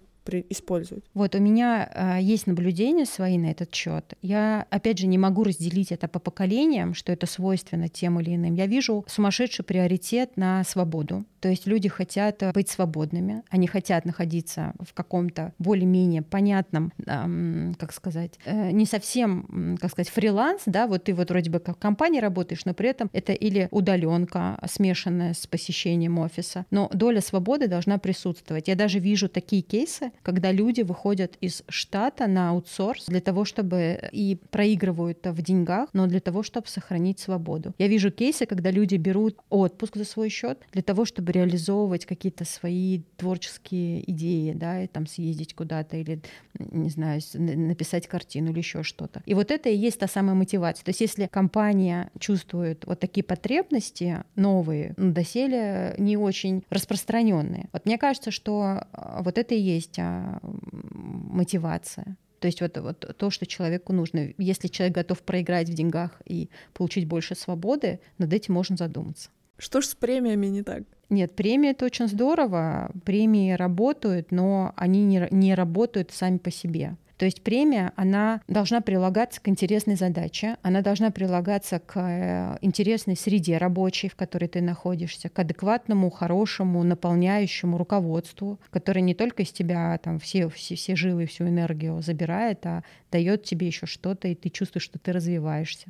использовать. 0.49 1.03
Вот 1.13 1.35
у 1.35 1.39
меня 1.39 1.89
э, 1.93 2.21
есть 2.21 2.47
наблюдения 2.47 3.05
свои 3.05 3.37
на 3.37 3.47
этот 3.47 3.73
счет. 3.73 4.13
Я, 4.21 4.65
опять 4.69 4.99
же, 4.99 5.07
не 5.07 5.17
могу 5.17 5.43
разделить 5.43 5.91
это 5.91 6.07
по 6.07 6.19
поколениям, 6.19 6.93
что 6.93 7.11
это 7.11 7.25
свойственно 7.25 7.89
тем 7.89 8.19
или 8.19 8.35
иным. 8.35 8.55
Я 8.55 8.67
вижу 8.67 9.05
сумасшедший 9.07 9.65
приоритет 9.65 10.37
на 10.37 10.63
свободу. 10.63 11.25
То 11.39 11.49
есть 11.49 11.67
люди 11.67 11.89
хотят 11.89 12.43
э, 12.43 12.51
быть 12.51 12.69
свободными, 12.69 13.43
они 13.49 13.67
хотят 13.67 14.05
находиться 14.05 14.73
в 14.79 14.93
каком-то 14.93 15.53
более-менее 15.59 16.21
понятном, 16.21 16.91
эм, 17.05 17.75
как 17.79 17.93
сказать, 17.93 18.33
э, 18.45 18.71
не 18.71 18.85
совсем, 18.85 19.77
как 19.79 19.91
сказать, 19.91 20.09
фриланс, 20.09 20.63
да, 20.65 20.87
вот 20.87 21.05
ты 21.05 21.13
вот 21.13 21.29
вроде 21.29 21.49
бы 21.49 21.59
как 21.59 21.77
в 21.77 21.79
компании 21.79 22.19
работаешь, 22.19 22.65
но 22.65 22.73
при 22.73 22.89
этом 22.89 23.09
это 23.13 23.33
или 23.33 23.67
удаленка, 23.71 24.59
смешанная 24.69 25.33
с 25.33 25.47
посещением 25.47 26.19
офиса, 26.19 26.65
но 26.71 26.89
доля 26.93 27.21
свободы 27.21 27.67
должна 27.67 27.97
присутствовать. 27.97 28.67
Я 28.67 28.75
даже 28.75 28.99
вижу 28.99 29.29
такие 29.29 29.61
кейсы, 29.61 30.11
когда 30.23 30.51
люди 30.51 30.81
выходят 30.81 31.37
из 31.41 31.63
штата 31.67 32.27
на 32.27 32.49
аутсорс 32.51 33.05
для 33.07 33.21
того, 33.21 33.45
чтобы 33.45 33.99
и 34.11 34.37
проигрывают 34.49 35.25
в 35.25 35.41
деньгах, 35.41 35.89
но 35.93 36.07
для 36.07 36.19
того, 36.19 36.43
чтобы 36.43 36.67
сохранить 36.67 37.19
свободу. 37.19 37.73
Я 37.77 37.87
вижу 37.87 38.11
кейсы, 38.11 38.45
когда 38.45 38.71
люди 38.71 38.95
берут 38.95 39.37
отпуск 39.49 39.95
за 39.95 40.05
свой 40.05 40.29
счет 40.29 40.59
для 40.71 40.81
того, 40.81 41.05
чтобы 41.05 41.31
реализовывать 41.31 42.05
какие-то 42.05 42.45
свои 42.45 43.01
творческие 43.17 44.09
идеи, 44.11 44.53
да, 44.53 44.83
и 44.83 44.87
там 44.87 45.07
съездить 45.07 45.53
куда-то 45.53 45.97
или, 45.97 46.21
не 46.57 46.89
знаю, 46.89 47.21
написать 47.33 48.07
картину 48.07 48.51
или 48.51 48.59
еще 48.59 48.83
что-то. 48.83 49.21
И 49.25 49.33
вот 49.33 49.51
это 49.51 49.69
и 49.69 49.75
есть 49.75 49.99
та 49.99 50.07
самая 50.07 50.35
мотивация. 50.35 50.83
То 50.83 50.89
есть 50.89 51.01
если 51.01 51.27
компания 51.27 52.11
чувствует 52.19 52.85
вот 52.85 52.99
такие 52.99 53.23
потребности 53.23 54.23
новые, 54.35 54.93
ну, 54.97 55.11
доселе 55.11 55.95
не 55.97 56.17
очень 56.17 56.63
распространенные. 56.69 57.69
Вот 57.73 57.85
мне 57.85 57.97
кажется, 57.97 58.31
что 58.31 58.85
а, 58.91 59.21
вот 59.23 59.37
это 59.37 59.55
и 59.55 59.59
есть 59.59 59.98
мотивация. 60.01 62.17
То 62.39 62.47
есть 62.47 62.61
вот, 62.61 62.77
вот 62.77 63.15
то, 63.17 63.29
что 63.29 63.45
человеку 63.45 63.93
нужно. 63.93 64.33
Если 64.37 64.67
человек 64.67 64.95
готов 64.95 65.21
проиграть 65.23 65.69
в 65.69 65.73
деньгах 65.73 66.21
и 66.25 66.49
получить 66.73 67.05
больше 67.05 67.35
свободы, 67.35 67.99
над 68.17 68.33
этим 68.33 68.53
можно 68.53 68.77
задуматься. 68.77 69.29
Что 69.57 69.81
ж 69.81 69.87
с 69.87 69.95
премиями 69.95 70.47
не 70.47 70.63
так? 70.63 70.83
Нет, 71.09 71.35
премии 71.35 71.71
это 71.71 71.85
очень 71.85 72.07
здорово. 72.07 72.91
Премии 73.03 73.51
работают, 73.51 74.31
но 74.31 74.73
они 74.77 75.03
не, 75.03 75.27
не 75.31 75.53
работают 75.53 76.11
сами 76.11 76.37
по 76.37 76.49
себе. 76.49 76.95
То 77.19 77.25
есть 77.25 77.41
премия, 77.41 77.91
она 77.97 78.39
должна 78.47 78.79
прилагаться 78.79 79.41
к 79.41 79.49
интересной 79.49 79.95
задаче, 79.95 80.55
она 80.61 80.81
должна 80.81 81.11
прилагаться 81.11 81.79
к 81.79 81.99
э, 81.99 82.57
интересной 82.61 83.17
среде 83.17 83.57
рабочей, 83.57 84.07
в 84.07 84.15
которой 84.15 84.47
ты 84.47 84.61
находишься, 84.61 85.27
к 85.27 85.37
адекватному, 85.37 86.09
хорошему, 86.11 86.81
наполняющему 86.81 87.77
руководству, 87.77 88.57
которое 88.69 89.01
не 89.01 89.15
только 89.15 89.43
из 89.43 89.51
тебя 89.51 89.97
там 89.97 90.17
все, 90.19 90.47
все, 90.47 90.75
все 90.75 90.95
жилы, 90.95 91.25
всю 91.25 91.43
энергию 91.43 92.01
забирает, 92.01 92.65
а 92.65 92.85
дает 93.11 93.43
тебе 93.43 93.67
еще 93.67 93.85
что-то, 93.85 94.29
и 94.29 94.33
ты 94.33 94.47
чувствуешь, 94.47 94.85
что 94.85 94.97
ты 94.97 95.11
развиваешься. 95.11 95.87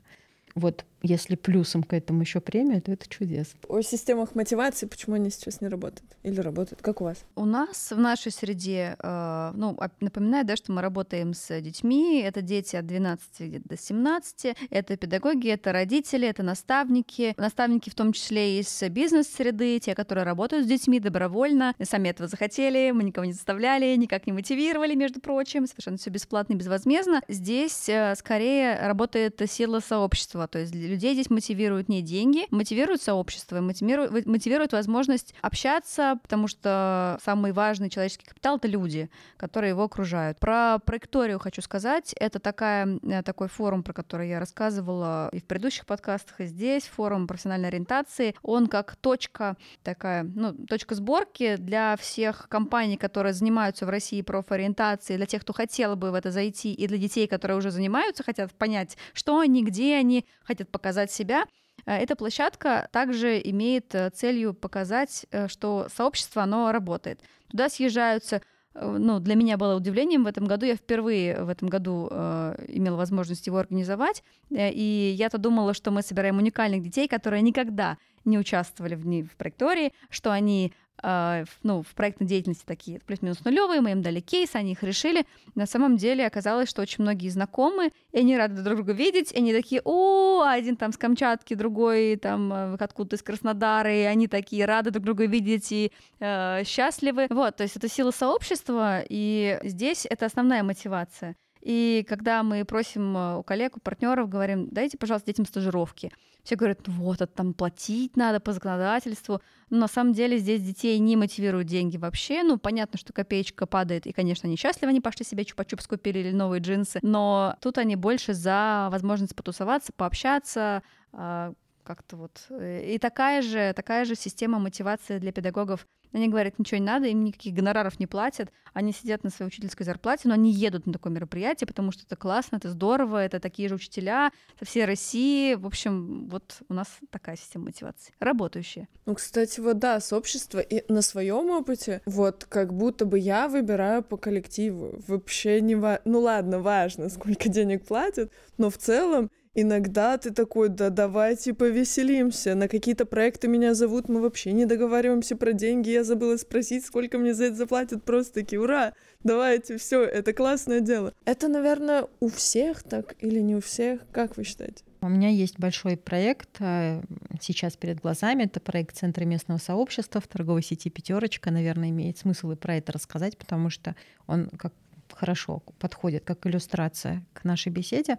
Вот 0.55 0.83
если 1.01 1.35
плюсом 1.35 1.83
к 1.83 1.93
этому 1.93 2.21
еще 2.21 2.39
премия, 2.41 2.81
то 2.81 2.91
это 2.91 3.07
чудесно. 3.07 3.59
О 3.67 3.81
системах 3.81 4.35
мотивации, 4.35 4.85
почему 4.85 5.15
они 5.15 5.29
сейчас 5.29 5.61
не 5.61 5.67
работают? 5.67 6.09
Или 6.23 6.41
работают? 6.41 6.81
Как 6.81 7.01
у 7.01 7.05
вас? 7.05 7.23
У 7.35 7.45
нас 7.45 7.91
в 7.91 7.99
нашей 7.99 8.31
среде, 8.31 8.95
э, 9.01 9.51
ну, 9.55 9.77
напоминаю, 10.01 10.45
да, 10.45 10.55
что 10.55 10.71
мы 10.71 10.81
работаем 10.81 11.33
с 11.33 11.61
детьми. 11.61 12.21
Это 12.21 12.41
дети 12.41 12.75
от 12.75 12.85
12 12.85 13.61
до 13.63 13.77
17. 13.77 14.55
Это 14.69 14.97
педагоги, 14.97 15.49
это 15.49 15.71
родители, 15.71 16.27
это 16.27 16.43
наставники. 16.43 17.33
Наставники 17.37 17.89
в 17.89 17.95
том 17.95 18.13
числе 18.13 18.59
из 18.59 18.81
бизнес-среды, 18.89 19.79
те, 19.79 19.95
которые 19.95 20.25
работают 20.25 20.65
с 20.65 20.69
детьми 20.69 20.99
добровольно. 20.99 21.73
И 21.77 21.85
сами 21.85 22.09
этого 22.09 22.27
захотели, 22.27 22.91
мы 22.91 23.03
никого 23.03 23.25
не 23.25 23.33
заставляли, 23.33 23.95
никак 23.95 24.27
не 24.27 24.33
мотивировали, 24.33 24.95
между 24.95 25.21
прочим. 25.21 25.67
Совершенно 25.67 25.97
все 25.97 26.09
бесплатно 26.09 26.53
и 26.53 26.55
безвозмездно. 26.57 27.21
Здесь 27.27 27.87
э, 27.87 28.15
скорее 28.15 28.87
работает 28.87 29.41
сила 29.49 29.79
сообщества. 29.79 30.47
То 30.47 30.59
есть 30.59 30.73
людей 30.89 31.13
здесь 31.13 31.29
мотивируют 31.29 31.89
не 31.89 32.01
деньги, 32.01 32.45
мотивирует 32.51 33.01
сообщество, 33.01 33.59
мотивирует, 33.61 34.25
мотивирует 34.25 34.73
возможность 34.73 35.33
общаться, 35.41 36.19
потому 36.21 36.47
что 36.47 37.19
самый 37.23 37.51
важный 37.51 37.89
человеческий 37.89 38.25
капитал— 38.25 38.57
это 38.57 38.67
люди, 38.67 39.09
которые 39.37 39.69
его 39.69 39.83
окружают. 39.83 40.39
Про 40.39 40.79
проекторию 40.79 41.39
хочу 41.39 41.61
сказать. 41.61 42.13
Это 42.19 42.39
такая, 42.39 42.99
э, 43.03 43.23
такой 43.23 43.47
форум, 43.47 43.83
про 43.83 43.93
который 43.93 44.29
я 44.29 44.39
рассказывала 44.39 45.29
и 45.31 45.39
в 45.39 45.45
предыдущих 45.45 45.85
подкастах, 45.85 46.41
и 46.41 46.45
здесь, 46.45 46.83
форум 46.83 47.27
профессиональной 47.27 47.69
ориентации. 47.69 48.35
Он 48.41 48.67
как 48.67 48.95
точка 48.95 49.55
такая, 49.83 50.23
ну, 50.23 50.53
точка 50.53 50.95
сборки 50.95 51.55
для 51.57 51.95
всех 51.97 52.47
компаний, 52.49 52.97
которые 52.97 53.33
занимаются 53.33 53.85
в 53.85 53.89
России 53.89 54.21
профориентацией, 54.21 55.17
для 55.17 55.25
тех, 55.25 55.41
кто 55.41 55.53
хотел 55.53 55.95
бы 55.95 56.11
в 56.11 56.13
это 56.13 56.31
зайти, 56.31 56.73
и 56.73 56.87
для 56.87 56.97
детей, 56.97 57.27
которые 57.27 57.57
уже 57.57 57.71
занимаются, 57.71 58.23
хотят 58.23 58.51
понять, 58.53 58.97
что 59.13 59.39
они, 59.39 59.63
где 59.63 59.95
они, 59.95 60.25
хотят 60.43 60.69
показать 60.79 61.11
себя. 61.11 61.45
Э, 61.85 61.97
эта 61.97 62.15
площадка 62.15 62.87
также 62.91 63.39
имеет 63.43 63.93
э, 63.93 64.09
целью 64.09 64.53
показать, 64.53 65.25
э, 65.31 65.47
что 65.47 65.87
сообщество, 65.93 66.43
оно 66.43 66.71
работает. 66.71 67.19
Туда 67.49 67.69
съезжаются 67.69 68.41
ну, 68.75 69.19
для 69.19 69.35
меня 69.35 69.57
было 69.57 69.75
удивлением 69.75 70.23
в 70.23 70.27
этом 70.27 70.45
году. 70.45 70.65
Я 70.65 70.75
впервые 70.75 71.43
в 71.43 71.49
этом 71.49 71.69
году 71.69 72.07
э, 72.09 72.65
имела 72.67 72.95
возможность 72.95 73.47
его 73.47 73.57
организовать. 73.57 74.23
И 74.51 75.15
я-то 75.17 75.37
думала, 75.37 75.73
что 75.73 75.91
мы 75.91 76.01
собираем 76.01 76.37
уникальных 76.37 76.83
детей, 76.83 77.07
которые 77.07 77.41
никогда 77.41 77.97
не 78.25 78.37
участвовали 78.37 78.95
в, 78.95 79.03
в 79.03 79.35
проектории, 79.35 79.93
что 80.09 80.31
они 80.31 80.73
а, 81.01 81.43
ну, 81.63 81.81
в 81.81 81.95
проектной 81.95 82.27
деятельности 82.27 82.63
такие 82.65 82.99
плюс-минус 82.99 83.43
нулевые, 83.45 83.81
мы 83.81 83.91
им 83.91 84.01
дали 84.01 84.19
кейс, 84.19 84.55
они 84.55 84.73
их 84.73 84.83
решили. 84.83 85.25
На 85.55 85.65
самом 85.65 85.97
деле 85.97 86.25
оказалось, 86.25 86.69
что 86.69 86.81
очень 86.81 87.03
многие 87.03 87.29
знакомы, 87.29 87.91
и 88.11 88.19
они 88.19 88.37
рады 88.37 88.61
друг 88.61 88.77
друга 88.77 88.93
видеть, 88.93 89.31
и 89.31 89.37
они 89.37 89.53
такие, 89.53 89.81
о, 89.85 90.43
один 90.43 90.75
там 90.75 90.91
с 90.91 90.97
Камчатки, 90.97 91.53
другой 91.53 92.17
там 92.17 92.51
э, 92.51 92.75
откуда-то 92.79 93.15
из 93.15 93.23
Краснодара, 93.23 93.93
и 93.93 94.01
они 94.01 94.27
такие 94.27 94.65
рады 94.65 94.91
друг 94.91 95.05
друга 95.05 95.25
видеть 95.25 95.71
и 95.71 95.91
э, 96.19 96.63
счастливы. 96.65 97.27
Вот, 97.29 97.55
то 97.55 97.63
есть 97.63 97.77
это 97.77 97.87
сила 97.87 98.11
сообщества, 98.11 99.03
и 99.07 99.59
здесь 99.63 100.05
это 100.05 100.25
основная 100.25 100.63
мотивация. 100.63 101.35
И 101.61 102.05
когда 102.07 102.43
мы 102.43 102.63
просим 102.63 103.15
э, 103.17 103.37
у 103.37 103.43
коллег, 103.43 103.77
у 103.77 103.79
партнеров, 103.79 104.29
говорим, 104.29 104.69
дайте, 104.69 104.97
пожалуйста, 104.97 105.27
детям 105.27 105.45
стажировки. 105.45 106.11
Все 106.43 106.55
говорят, 106.55 106.79
ну 106.87 106.93
вот, 106.93 107.21
это 107.21 107.27
там 107.27 107.53
платить 107.53 108.15
надо 108.15 108.39
по 108.39 108.53
законодательству. 108.53 109.41
Но 109.69 109.77
на 109.77 109.87
самом 109.87 110.13
деле 110.13 110.37
здесь 110.37 110.61
детей 110.61 110.97
не 110.99 111.15
мотивируют 111.15 111.67
деньги 111.67 111.97
вообще. 111.97 112.43
Ну, 112.43 112.57
понятно, 112.57 112.97
что 112.97 113.11
копеечка 113.11 113.65
падает, 113.65 114.07
и, 114.07 114.13
конечно, 114.13 114.47
они 114.47 114.55
счастливы, 114.55 114.89
они 114.91 115.01
пошли 115.01 115.25
себе 115.25 115.43
чупа-чупс 115.43 115.87
купили 115.87 116.19
или 116.19 116.31
новые 116.31 116.61
джинсы. 116.61 116.99
Но 117.01 117.57
тут 117.61 117.77
они 117.77 117.95
больше 117.95 118.33
за 118.33 118.87
возможность 118.91 119.35
потусоваться, 119.35 119.91
пообщаться, 119.95 120.81
а, 121.11 121.53
как-то 121.89 122.17
вот. 122.17 122.45
Э, 122.51 122.85
и 122.85 122.99
такая 122.99 123.41
же, 123.41 123.73
такая 123.75 124.05
же 124.05 124.13
система 124.13 124.59
мотивации 124.59 125.17
для 125.17 125.31
педагогов. 125.31 125.87
Они 126.13 126.27
говорят, 126.27 126.59
ничего 126.59 126.77
не 126.77 126.85
надо, 126.85 127.07
им 127.07 127.23
никаких 127.23 127.53
гонораров 127.55 127.99
не 127.99 128.07
платят, 128.07 128.51
они 128.73 128.93
сидят 128.93 129.23
на 129.23 129.29
своей 129.29 129.47
учительской 129.47 129.85
зарплате, 129.85 130.27
но 130.27 130.33
они 130.33 130.51
едут 130.51 130.87
на 130.87 130.93
такое 130.93 131.13
мероприятие, 131.13 131.67
потому 131.67 131.91
что 131.91 132.03
это 132.03 132.15
классно, 132.15 132.57
это 132.57 132.69
здорово, 132.69 133.23
это 133.23 133.39
такие 133.39 133.69
же 133.69 133.75
учителя 133.75 134.31
со 134.57 134.65
всей 134.65 134.85
России. 134.85 135.55
В 135.55 135.65
общем, 135.65 136.27
вот 136.27 136.61
у 136.67 136.73
нас 136.73 136.87
такая 137.11 137.35
система 137.35 137.65
мотивации, 137.65 138.13
работающая. 138.19 138.87
Ну, 139.05 139.15
кстати, 139.15 139.59
вот 139.59 139.79
да, 139.79 139.99
сообщество 139.99 140.59
и 140.59 140.83
на 140.91 141.01
своем 141.01 141.49
опыте, 141.49 142.01
вот 142.05 142.45
как 142.45 142.73
будто 142.73 143.05
бы 143.05 143.17
я 143.17 143.47
выбираю 143.47 144.03
по 144.03 144.17
коллективу. 144.17 144.99
Вообще 145.07 145.61
не 145.61 145.75
важно, 145.75 146.01
ну 146.05 146.19
ладно, 146.21 146.59
важно, 146.59 147.09
сколько 147.09 147.49
денег 147.49 147.85
платят, 147.85 148.31
но 148.57 148.69
в 148.69 148.77
целом 148.77 149.29
Иногда 149.55 150.17
ты 150.17 150.31
такой, 150.31 150.69
да 150.69 150.89
давайте 150.89 151.53
повеселимся. 151.53 152.53
На 152.53 152.67
какие-то 152.67 153.05
проекты 153.05 153.47
меня 153.47 153.73
зовут, 153.73 154.07
мы 154.07 154.21
вообще 154.21 154.51
не 154.51 154.65
договариваемся 154.65 155.35
про 155.35 155.53
деньги. 155.53 155.89
Я 155.89 156.03
забыла 156.03 156.37
спросить, 156.37 156.85
сколько 156.85 157.17
мне 157.17 157.33
за 157.33 157.45
это 157.45 157.55
заплатят. 157.55 158.03
Просто 158.03 158.35
таки, 158.35 158.57
ура, 158.57 158.93
давайте, 159.23 159.77
все, 159.77 160.03
это 160.03 160.33
классное 160.33 160.81
дело. 160.81 161.13
Это, 161.25 161.47
наверное, 161.47 162.07
у 162.19 162.29
всех 162.29 162.83
так 162.83 163.15
или 163.19 163.39
не 163.39 163.55
у 163.55 163.61
всех? 163.61 164.01
Как 164.11 164.37
вы 164.37 164.43
считаете? 164.43 164.83
У 165.01 165.09
меня 165.09 165.29
есть 165.29 165.57
большой 165.57 165.97
проект 165.97 166.57
э, 166.59 167.01
сейчас 167.41 167.75
перед 167.75 168.01
глазами. 168.01 168.43
Это 168.43 168.59
проект 168.59 168.97
Центра 168.97 169.23
местного 169.25 169.57
сообщества 169.57 170.21
в 170.21 170.27
торговой 170.27 170.61
сети 170.61 170.89
«Пятерочка». 170.89 171.51
Наверное, 171.51 171.89
имеет 171.89 172.17
смысл 172.17 172.51
и 172.51 172.55
про 172.55 172.75
это 172.75 172.91
рассказать, 172.91 173.37
потому 173.37 173.69
что 173.69 173.95
он 174.27 174.49
как 174.57 174.73
хорошо 175.19 175.61
подходит 175.79 176.23
как 176.23 176.47
иллюстрация 176.47 177.25
к 177.33 177.43
нашей 177.43 177.71
беседе. 177.71 178.17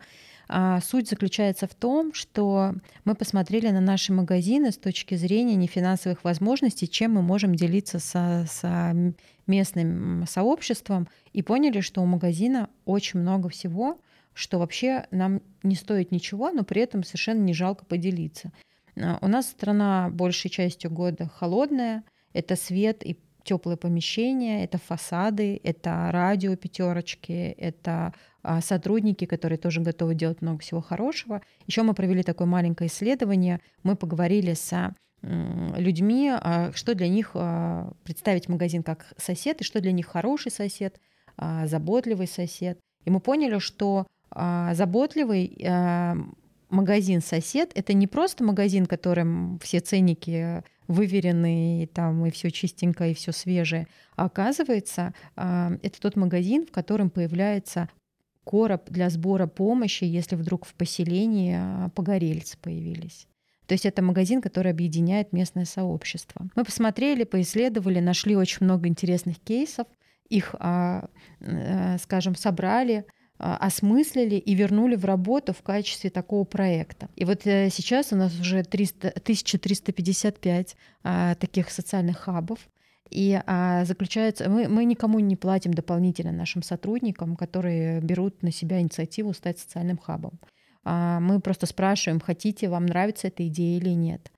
А 0.49 0.81
суть 0.81 1.09
заключается 1.09 1.67
в 1.67 1.75
том, 1.75 2.13
что 2.13 2.75
мы 3.05 3.15
посмотрели 3.15 3.71
на 3.71 3.81
наши 3.81 4.13
магазины 4.13 4.71
с 4.71 4.77
точки 4.77 5.15
зрения 5.15 5.55
нефинансовых 5.55 6.25
возможностей, 6.25 6.89
чем 6.89 7.15
мы 7.15 7.23
можем 7.23 7.55
делиться 7.55 7.99
со, 7.99 8.45
со 8.49 8.95
местным 9.47 10.27
сообществом, 10.29 11.09
и 11.33 11.43
поняли, 11.43 11.81
что 11.81 12.03
у 12.03 12.07
магазина 12.07 12.69
очень 12.85 13.21
много 13.21 13.49
всего, 13.49 13.99
что 14.35 14.59
вообще 14.59 15.07
нам 15.11 15.41
не 15.63 15.77
стоит 15.77 16.13
ничего, 16.13 16.51
но 16.51 16.65
при 16.65 16.83
этом 16.83 17.05
совершенно 17.05 17.41
не 17.41 17.55
жалко 17.55 17.85
поделиться. 17.85 18.53
А, 19.01 19.19
у 19.21 19.29
нас 19.29 19.49
страна 19.49 20.11
большей 20.11 20.51
частью 20.51 20.91
года 20.91 21.29
холодная, 21.29 22.03
это 22.33 22.57
свет 22.57 23.05
и 23.05 23.17
теплые 23.45 23.77
помещения, 23.77 24.65
это 24.65 24.79
фасады, 24.79 25.61
это 25.63 26.11
радио 26.13 26.57
пятерочки, 26.57 27.55
это 27.59 28.13
а, 28.43 28.61
сотрудники, 28.61 29.25
которые 29.25 29.59
тоже 29.59 29.81
готовы 29.81 30.15
делать 30.15 30.43
много 30.43 30.61
всего 30.61 30.81
хорошего. 30.81 31.43
Еще 31.67 31.83
мы 31.83 31.95
провели 31.95 32.23
такое 32.23 32.47
маленькое 32.47 32.89
исследование, 32.89 33.61
мы 33.83 33.97
поговорили 33.97 34.55
с 34.55 34.95
людьми, 35.23 36.31
а, 36.33 36.73
что 36.75 36.95
для 36.95 37.09
них 37.09 37.33
а, 37.35 37.93
представить 38.05 38.49
магазин 38.49 38.83
как 38.83 39.13
сосед, 39.17 39.61
и 39.61 39.65
что 39.65 39.81
для 39.81 39.93
них 39.93 40.07
хороший 40.07 40.51
сосед, 40.51 41.01
заботливый 41.65 42.27
сосед. 42.27 42.79
И 43.07 43.11
мы 43.11 43.21
поняли, 43.21 43.61
что 43.61 44.07
заботливый 44.31 45.57
магазин 46.71 47.21
сосед 47.21 47.73
это 47.75 47.93
не 47.93 48.07
просто 48.07 48.45
магазин, 48.45 48.87
которым 48.87 49.59
все 49.61 49.81
ценники 49.81 50.63
выверенный, 50.89 51.87
там 51.87 52.27
и 52.27 52.31
все 52.31 52.51
чистенько, 52.51 53.07
и 53.07 53.15
все 53.15 53.33
свежее. 53.33 53.87
А 54.17 54.25
оказывается, 54.25 55.15
а, 55.37 55.73
это 55.83 56.01
тот 56.01 56.17
магазин, 56.17 56.67
в 56.67 56.73
котором 56.73 57.11
появляется 57.11 57.89
короб 58.45 58.91
для 58.91 59.11
сбора 59.11 59.47
помощи, 59.47 60.05
если 60.05 60.35
вдруг 60.35 60.67
в 60.67 60.75
поселении 60.75 61.55
а, 61.57 61.91
погорельцы 61.91 62.59
появились. 62.59 63.29
То 63.67 63.75
есть 63.75 63.87
это 63.87 64.03
магазин, 64.03 64.43
который 64.43 64.73
объединяет 64.73 65.33
местное 65.33 65.65
сообщество. 65.65 66.49
Мы 66.57 66.65
посмотрели, 66.65 67.23
поисследовали, 67.23 68.01
нашли 68.01 68.35
очень 68.35 68.65
много 68.65 68.89
интересных 68.89 69.39
кейсов, 69.39 69.87
их, 70.29 70.57
а, 70.59 71.09
э, 71.39 71.99
скажем, 71.99 72.35
собрали, 72.35 73.05
осмыслили 73.41 74.35
и 74.35 74.55
вернули 74.55 74.97
в 74.97 75.05
работу 75.05 75.53
в 75.53 75.63
качестве 75.63 76.11
такого 76.11 76.45
проекта. 76.45 77.09
И 77.17 77.25
вот 77.25 77.47
э, 77.47 77.71
сейчас 77.71 78.13
у 78.13 78.17
нас 78.17 78.39
уже 78.39 78.63
300, 78.63 79.09
1355 79.09 80.77
а, 81.03 81.35
таких 81.37 81.71
социальных 81.71 82.19
хабов. 82.19 82.59
И 83.11 83.41
а, 83.47 83.85
заключается, 83.85 84.49
мы, 84.49 84.69
мы 84.69 84.85
никому 84.85 85.19
не 85.19 85.37
платим 85.37 85.75
дополнительно 85.75 86.33
нашим 86.33 86.63
сотрудникам, 86.63 87.37
которые 87.37 88.01
берут 88.01 88.43
на 88.43 88.53
себя 88.53 88.81
инициативу 88.81 89.33
стать 89.33 89.59
социальным 89.59 89.99
хабом. 89.99 90.39
А, 90.85 91.19
мы 91.21 91.41
просто 91.41 91.67
спрашиваем, 91.67 92.21
хотите, 92.21 92.69
вам 92.69 92.87
нравится 92.87 93.29
эта 93.29 93.47
идея 93.49 93.79
или 93.79 93.91
нет. 93.91 94.31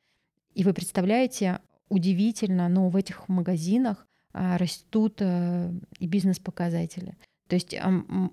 И 0.54 0.64
вы 0.64 0.72
представляете, 0.72 1.60
удивительно, 1.88 2.68
но 2.68 2.88
в 2.88 2.96
этих 2.96 3.28
магазинах 3.28 4.06
а, 4.32 4.58
растут 4.58 5.20
а, 5.20 5.70
и 5.98 6.06
бизнес-показатели. 6.06 7.16
То 7.52 7.56
есть 7.56 7.76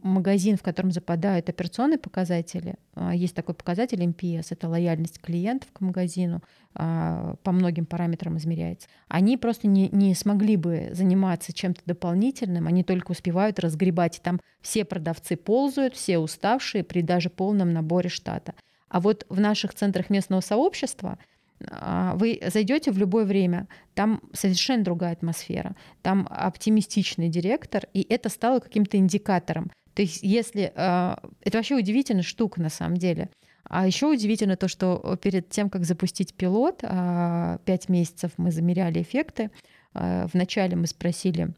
магазин, 0.01 0.55
в 0.55 0.63
котором 0.63 0.93
западают 0.93 1.49
операционные 1.49 1.97
показатели, 1.97 2.75
а, 2.95 3.13
есть 3.13 3.35
такой 3.35 3.53
показатель 3.53 4.01
MPS, 4.01 4.47
это 4.51 4.69
лояльность 4.69 5.19
клиентов 5.19 5.69
к 5.73 5.81
магазину, 5.81 6.41
а, 6.73 7.35
по 7.43 7.51
многим 7.51 7.85
параметрам 7.85 8.37
измеряется. 8.37 8.87
Они 9.09 9.35
просто 9.35 9.67
не, 9.67 9.89
не 9.89 10.15
смогли 10.15 10.55
бы 10.55 10.91
заниматься 10.93 11.51
чем-то 11.51 11.81
дополнительным, 11.85 12.65
они 12.65 12.85
только 12.85 13.11
успевают 13.11 13.59
разгребать. 13.59 14.19
И 14.19 14.21
там 14.21 14.39
все 14.61 14.85
продавцы 14.85 15.35
ползают, 15.35 15.95
все 15.95 16.17
уставшие 16.17 16.85
при 16.85 17.01
даже 17.01 17.29
полном 17.29 17.73
наборе 17.73 18.07
штата. 18.07 18.53
А 18.87 19.01
вот 19.01 19.25
в 19.27 19.41
наших 19.41 19.73
центрах 19.73 20.09
местного 20.09 20.39
сообщества 20.39 21.11
а, 21.11 21.17
вы 21.59 22.39
зайдете 22.47 22.91
в 22.91 22.97
любое 22.97 23.25
время, 23.25 23.67
там 23.93 24.21
совершенно 24.33 24.83
другая 24.83 25.13
атмосфера, 25.13 25.75
там 26.01 26.27
оптимистичный 26.29 27.29
директор, 27.29 27.83
и 27.93 28.05
это 28.09 28.29
стало 28.29 28.59
каким-то 28.59 28.97
индикатором. 28.97 29.71
То 29.93 30.03
есть 30.03 30.19
если... 30.23 30.71
А, 30.75 31.21
это 31.41 31.57
вообще 31.57 31.75
удивительная 31.75 32.23
штука 32.23 32.61
на 32.61 32.69
самом 32.69 32.97
деле. 32.97 33.29
А 33.65 33.85
еще 33.85 34.07
удивительно 34.07 34.55
то, 34.55 34.67
что 34.67 35.17
перед 35.21 35.49
тем, 35.49 35.69
как 35.69 35.83
запустить 35.83 36.33
пилот, 36.33 36.79
а, 36.83 37.59
пять 37.65 37.89
месяцев 37.89 38.31
мы 38.37 38.51
замеряли 38.51 39.01
эффекты. 39.01 39.51
Вначале 39.93 40.75
мы 40.75 40.85
спросили 40.85 41.53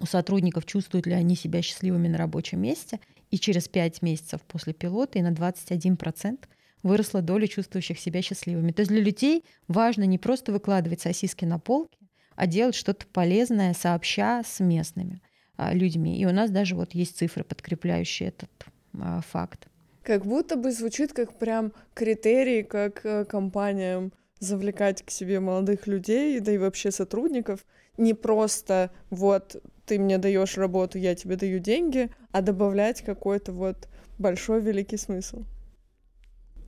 у 0.00 0.06
сотрудников, 0.06 0.64
чувствуют 0.64 1.06
ли 1.06 1.12
они 1.12 1.36
себя 1.36 1.62
счастливыми 1.62 2.08
на 2.08 2.18
рабочем 2.18 2.60
месте, 2.62 3.00
и 3.30 3.38
через 3.38 3.68
пять 3.68 4.02
месяцев 4.02 4.40
после 4.42 4.72
пилота 4.72 5.18
и 5.18 5.22
на 5.22 5.30
21% 5.30 6.38
выросла 6.82 7.22
доля 7.22 7.46
чувствующих 7.46 7.98
себя 7.98 8.22
счастливыми. 8.22 8.72
То 8.72 8.80
есть 8.80 8.90
для 8.90 9.00
людей 9.00 9.44
важно 9.68 10.04
не 10.04 10.18
просто 10.18 10.52
выкладывать 10.52 11.00
сосиски 11.00 11.44
на 11.44 11.58
полке, 11.58 11.98
а 12.36 12.46
делать 12.46 12.74
что-то 12.74 13.06
полезное, 13.06 13.74
сообща 13.74 14.42
с 14.44 14.60
местными 14.60 15.20
а, 15.56 15.74
людьми. 15.74 16.18
И 16.18 16.26
у 16.26 16.32
нас 16.32 16.50
даже 16.50 16.74
вот 16.74 16.94
есть 16.94 17.18
цифры, 17.18 17.44
подкрепляющие 17.44 18.30
этот 18.30 18.50
а, 18.98 19.20
факт. 19.20 19.68
Как 20.02 20.24
будто 20.24 20.56
бы 20.56 20.72
звучит 20.72 21.12
как 21.12 21.38
прям 21.38 21.72
критерий, 21.92 22.62
как 22.62 23.04
э, 23.04 23.26
компаниям 23.26 24.12
завлекать 24.38 25.02
к 25.02 25.10
себе 25.10 25.40
молодых 25.40 25.86
людей, 25.86 26.40
да 26.40 26.52
и 26.52 26.58
вообще 26.58 26.90
сотрудников. 26.90 27.66
Не 27.98 28.14
просто 28.14 28.90
вот 29.10 29.62
ты 29.84 29.98
мне 29.98 30.16
даешь 30.16 30.56
работу, 30.56 30.96
я 30.96 31.14
тебе 31.14 31.36
даю 31.36 31.58
деньги, 31.58 32.08
а 32.32 32.40
добавлять 32.40 33.02
какой-то 33.02 33.52
вот 33.52 33.88
большой 34.18 34.62
великий 34.62 34.96
смысл 34.96 35.44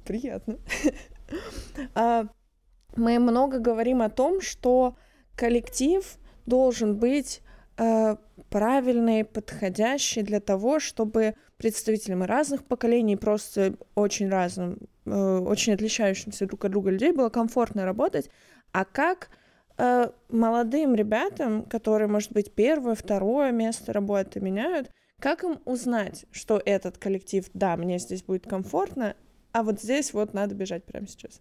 приятно. 0.02 0.58
А, 1.94 2.26
мы 2.94 3.18
много 3.18 3.58
говорим 3.58 4.02
о 4.02 4.10
том, 4.10 4.42
что 4.42 4.96
коллектив 5.34 6.04
должен 6.44 6.98
быть 6.98 7.40
э, 7.78 8.16
правильный, 8.50 9.24
подходящий 9.24 10.22
для 10.22 10.40
того, 10.40 10.78
чтобы 10.78 11.34
представителям 11.56 12.22
разных 12.22 12.64
поколений, 12.64 13.16
просто 13.16 13.74
очень 13.94 14.28
разным, 14.28 14.78
э, 15.06 15.38
очень 15.38 15.72
отличающимся 15.72 16.46
друг 16.46 16.64
от 16.64 16.72
друга 16.72 16.90
людей 16.90 17.12
было 17.12 17.30
комфортно 17.30 17.84
работать. 17.84 18.28
А 18.72 18.84
как 18.84 19.30
э, 19.78 20.10
молодым 20.28 20.94
ребятам, 20.94 21.62
которые, 21.62 22.08
может 22.08 22.32
быть, 22.32 22.52
первое, 22.52 22.94
второе 22.94 23.52
место 23.52 23.92
работы 23.92 24.40
меняют, 24.40 24.90
как 25.18 25.44
им 25.44 25.60
узнать, 25.64 26.26
что 26.32 26.60
этот 26.64 26.98
коллектив, 26.98 27.48
да, 27.54 27.76
мне 27.76 27.98
здесь 27.98 28.22
будет 28.24 28.46
комфортно, 28.46 29.14
а 29.52 29.62
вот 29.62 29.80
здесь 29.80 30.12
вот 30.12 30.34
надо 30.34 30.54
бежать 30.54 30.84
прямо 30.84 31.06
сейчас. 31.06 31.40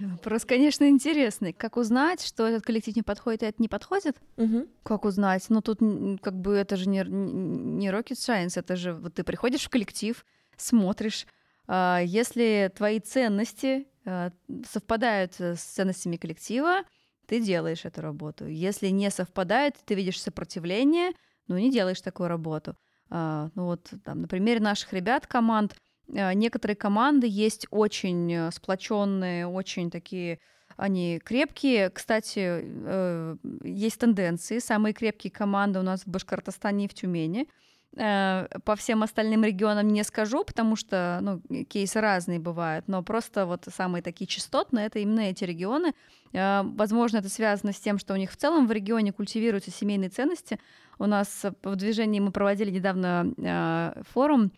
Вопрос, 0.00 0.46
конечно, 0.46 0.88
интересный. 0.88 1.52
Как 1.52 1.76
узнать, 1.76 2.24
что 2.24 2.46
этот 2.46 2.64
коллектив 2.64 2.96
не 2.96 3.02
подходит, 3.02 3.42
и 3.42 3.46
это 3.46 3.60
не 3.60 3.68
подходит? 3.68 4.16
Угу. 4.38 4.66
Как 4.82 5.04
узнать? 5.04 5.44
Ну, 5.50 5.60
тут 5.60 5.80
как 6.22 6.40
бы 6.40 6.54
это 6.54 6.76
же 6.76 6.88
не, 6.88 7.04
не 7.04 7.88
rocket 7.88 8.16
science, 8.16 8.58
это 8.58 8.76
же 8.76 8.94
вот 8.94 9.14
ты 9.14 9.24
приходишь 9.24 9.64
в 9.64 9.68
коллектив, 9.68 10.24
смотришь, 10.56 11.26
а, 11.66 12.00
если 12.02 12.72
твои 12.74 12.98
ценности 13.00 13.88
а, 14.06 14.32
совпадают 14.66 15.38
с 15.38 15.60
ценностями 15.60 16.16
коллектива, 16.16 16.82
ты 17.26 17.40
делаешь 17.40 17.84
эту 17.84 18.00
работу. 18.00 18.46
Если 18.46 18.88
не 18.88 19.10
совпадает, 19.10 19.76
ты 19.84 19.94
видишь 19.94 20.20
сопротивление, 20.20 21.12
ну, 21.46 21.58
не 21.58 21.70
делаешь 21.70 22.00
такую 22.00 22.28
работу. 22.28 22.74
А, 23.10 23.50
ну, 23.54 23.66
вот 23.66 23.92
там, 24.02 24.22
на 24.22 24.28
примере 24.28 24.60
наших 24.60 24.94
ребят, 24.94 25.26
команд— 25.26 25.76
Э, 25.89 25.89
некоторые 26.10 26.76
команды 26.76 27.26
есть 27.28 27.66
очень 27.70 28.32
э, 28.32 28.50
сплоченные, 28.52 29.46
очень 29.46 29.90
такие 29.90 30.38
они 30.76 31.18
крепкие. 31.18 31.90
Кстати, 31.90 32.40
э, 32.62 33.36
есть 33.62 33.98
тенденции. 33.98 34.58
Самые 34.58 34.94
крепкие 34.94 35.30
команды 35.30 35.78
у 35.78 35.82
нас 35.82 36.02
в 36.02 36.06
Башкортостане 36.08 36.86
и 36.86 36.88
в 36.88 36.94
Тюмени. 36.94 37.48
По 37.92 38.76
всем 38.76 39.02
остальным 39.02 39.42
регионам 39.42 39.88
не 39.88 40.04
скажу, 40.04 40.44
потому 40.44 40.76
что 40.76 41.18
ну, 41.22 41.64
кейсы 41.64 42.00
разные 42.00 42.38
бывают, 42.38 42.86
но 42.86 43.02
просто 43.02 43.46
вот 43.46 43.66
самые 43.74 44.00
такие 44.00 44.28
частотные 44.28 44.86
это 44.86 45.00
именно 45.00 45.20
эти 45.20 45.42
регионы. 45.42 45.92
Возможно, 46.32 47.16
это 47.16 47.28
связано 47.28 47.72
с 47.72 47.80
тем, 47.80 47.98
что 47.98 48.14
у 48.14 48.16
них 48.16 48.30
в 48.30 48.36
целом 48.36 48.68
в 48.68 48.72
регионе 48.72 49.12
культивируются 49.12 49.72
семейные 49.72 50.08
ценности. 50.08 50.60
У 51.00 51.06
нас 51.06 51.44
в 51.64 51.74
движении 51.74 52.20
мы 52.20 52.30
проводили 52.30 52.70
недавно 52.70 54.04
форум 54.08 54.52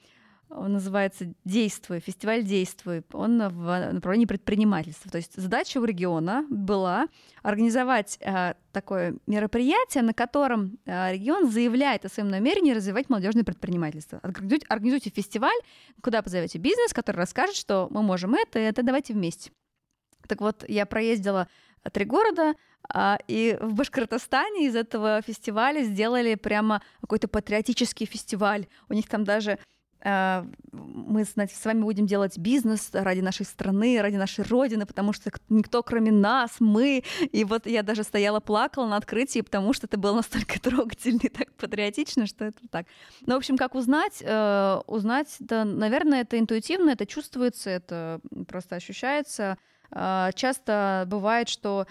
он 0.54 0.72
называется 0.72 1.32
«Действуй», 1.44 2.00
фестиваль 2.00 2.42
«Действуй». 2.42 3.02
Он 3.12 3.48
в 3.48 3.92
направлении 3.92 4.26
предпринимательства. 4.26 5.10
То 5.10 5.16
есть 5.16 5.34
задача 5.34 5.78
у 5.78 5.84
региона 5.84 6.46
была 6.50 7.08
организовать 7.42 8.18
э, 8.20 8.54
такое 8.72 9.16
мероприятие, 9.26 10.02
на 10.02 10.14
котором 10.14 10.78
э, 10.84 11.12
регион 11.12 11.50
заявляет 11.50 12.04
о 12.04 12.08
своем 12.08 12.28
намерении 12.28 12.72
развивать 12.72 13.08
молодежное 13.08 13.44
предпринимательство. 13.44 14.20
Организуйте, 14.22 14.66
организуйте 14.68 15.10
фестиваль, 15.10 15.58
куда 16.02 16.22
позовете 16.22 16.58
бизнес, 16.58 16.92
который 16.92 17.16
расскажет, 17.16 17.56
что 17.56 17.88
мы 17.90 18.02
можем 18.02 18.34
это 18.34 18.58
и 18.58 18.62
это, 18.62 18.82
давайте 18.82 19.14
вместе. 19.14 19.50
Так 20.28 20.40
вот, 20.40 20.64
я 20.68 20.86
проездила 20.86 21.48
три 21.92 22.04
города, 22.04 22.54
а, 22.88 23.18
и 23.26 23.58
в 23.60 23.74
Башкортостане 23.74 24.66
из 24.66 24.76
этого 24.76 25.22
фестиваля 25.22 25.82
сделали 25.82 26.34
прямо 26.34 26.82
какой-то 27.00 27.28
патриотический 27.28 28.06
фестиваль. 28.06 28.66
У 28.88 28.94
них 28.94 29.08
там 29.08 29.24
даже 29.24 29.58
мы 30.04 31.24
знаете, 31.24 31.54
с 31.54 31.64
вами 31.64 31.82
будем 31.82 32.06
делать 32.06 32.36
бизнес 32.36 32.90
ради 32.92 33.20
нашей 33.20 33.46
страны, 33.46 34.00
ради 34.00 34.16
нашей 34.16 34.44
родины, 34.44 34.84
потому 34.84 35.12
что 35.12 35.30
никто, 35.48 35.82
кроме 35.82 36.10
нас, 36.10 36.56
мы. 36.58 37.04
И 37.30 37.44
вот 37.44 37.66
я 37.66 37.82
даже 37.82 38.02
стояла, 38.02 38.40
плакала 38.40 38.86
на 38.88 38.96
открытии, 38.96 39.40
потому 39.40 39.72
что 39.72 39.86
это 39.86 39.98
было 39.98 40.16
настолько 40.16 40.60
трогательно 40.60 41.20
и 41.22 41.28
так 41.28 41.52
патриотично, 41.52 42.26
что 42.26 42.46
это 42.46 42.66
так. 42.68 42.86
Ну, 43.26 43.34
в 43.34 43.36
общем, 43.36 43.56
как 43.56 43.74
узнать? 43.74 44.22
Э, 44.22 44.80
узнать, 44.86 45.36
да, 45.38 45.64
наверное, 45.64 46.22
это 46.22 46.38
интуитивно, 46.38 46.90
это 46.90 47.06
чувствуется, 47.06 47.70
это 47.70 48.20
просто 48.48 48.76
ощущается. 48.76 49.56
Э, 49.92 50.30
часто 50.34 51.04
бывает, 51.06 51.48
что 51.48 51.86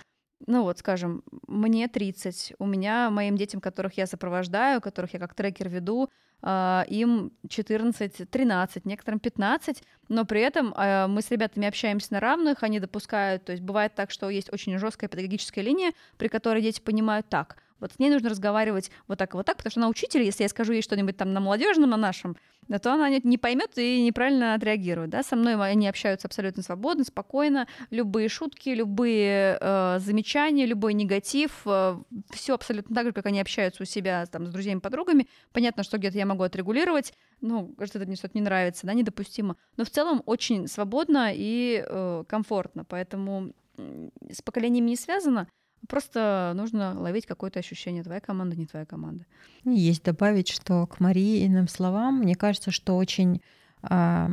ну 0.48 0.64
вот, 0.64 0.80
скажем, 0.80 1.24
мне 1.48 1.88
30, 1.88 2.54
у 2.60 2.66
меня, 2.66 3.10
моим 3.10 3.38
детям, 3.38 3.62
которых 3.62 3.98
я 3.98 4.08
сопровождаю, 4.08 4.82
которых 4.82 5.14
я 5.14 5.20
как 5.20 5.34
трекер 5.34 5.70
веду, 5.70 6.10
а, 6.42 6.86
им 6.90 7.32
14-13, 7.48 8.82
некоторым 8.86 9.20
15, 9.20 9.84
но 10.10 10.26
при 10.26 10.42
этом 10.42 10.74
а, 10.76 11.08
мы 11.08 11.22
с 11.22 11.30
ребятами 11.30 11.68
общаемся 11.68 12.14
на 12.14 12.20
равных, 12.20 12.64
они 12.64 12.80
допускают, 12.80 13.46
то 13.46 13.52
есть 13.52 13.64
бывает 13.64 13.94
так, 13.96 14.12
что 14.12 14.30
есть 14.30 14.52
очень 14.52 14.78
жесткая 14.78 15.10
педагогическая 15.10 15.64
линия, 15.64 15.92
при 16.18 16.28
которой 16.28 16.62
дети 16.62 16.82
понимают 16.82 17.30
так, 17.30 17.58
вот 17.82 17.92
с 17.94 18.00
ней 18.00 18.10
нужно 18.10 18.30
разговаривать 18.30 18.92
вот 19.08 19.18
так 19.18 19.34
и 19.34 19.38
вот 19.38 19.46
так, 19.46 19.58
потому 19.58 19.72
что 19.72 19.80
она 19.82 19.90
учитель, 19.90 20.22
если 20.22 20.44
я 20.44 20.50
скажу 20.50 20.74
ей 20.74 20.82
что-нибудь 20.82 21.18
там 21.18 21.34
на 21.34 21.40
молодежном, 21.40 21.90
на 21.90 21.98
нашем, 21.98 22.38
то 22.82 22.94
она 22.94 23.10
не 23.10 23.38
поймет 23.38 23.78
и 23.78 24.02
неправильно 24.04 24.54
отреагирует. 24.54 25.10
Да? 25.10 25.24
Со 25.24 25.36
мной 25.36 25.56
они 25.56 25.88
общаются 25.88 26.28
абсолютно 26.28 26.64
свободно, 26.64 27.04
спокойно. 27.04 27.68
Любые 27.90 28.30
шутки, 28.30 28.70
любые 28.70 29.58
э, 29.60 30.00
замечания, 30.00 30.66
любой 30.66 30.94
негатив, 30.94 31.64
э, 31.66 31.98
все 32.30 32.54
абсолютно 32.54 32.96
так 32.96 33.08
же, 33.08 33.12
как 33.14 33.26
они 33.26 33.42
общаются 33.42 33.84
у 33.84 33.86
себя 33.86 34.26
там, 34.28 34.46
с 34.46 34.50
друзьями, 34.50 34.80
подругами. 34.80 35.28
Понятно, 35.52 35.84
что 35.84 35.98
где-то 35.98 36.18
я 36.18 36.26
могу 36.26 36.44
отрегулировать, 36.44 37.14
ну, 37.42 37.76
что-то 37.84 38.06
мне 38.06 38.16
что-то 38.16 38.38
не 38.38 38.42
нравится, 38.42 38.88
да, 38.88 38.94
недопустимо. 38.94 39.58
Но 39.76 39.84
в 39.84 39.90
целом 39.90 40.22
очень 40.26 40.68
свободно 40.68 41.32
и 41.34 41.84
э, 41.86 42.24
комфортно, 42.28 42.86
поэтому 42.86 43.54
с 44.30 44.42
поколениями 44.42 44.92
не 44.92 44.96
связано. 44.96 45.48
Просто 45.88 46.54
нужно 46.56 47.00
ловить 47.00 47.26
какое-то 47.26 47.60
ощущение, 47.60 48.04
твоя 48.04 48.20
команда, 48.20 48.56
не 48.56 48.66
твоя 48.66 48.86
команда. 48.86 49.26
Есть 49.64 50.04
добавить, 50.04 50.48
что 50.48 50.86
к 50.86 51.00
Марииным 51.00 51.68
словам, 51.68 52.20
мне 52.20 52.36
кажется, 52.36 52.72
что 52.72 52.98
очень 52.98 53.42
э, 53.82 54.28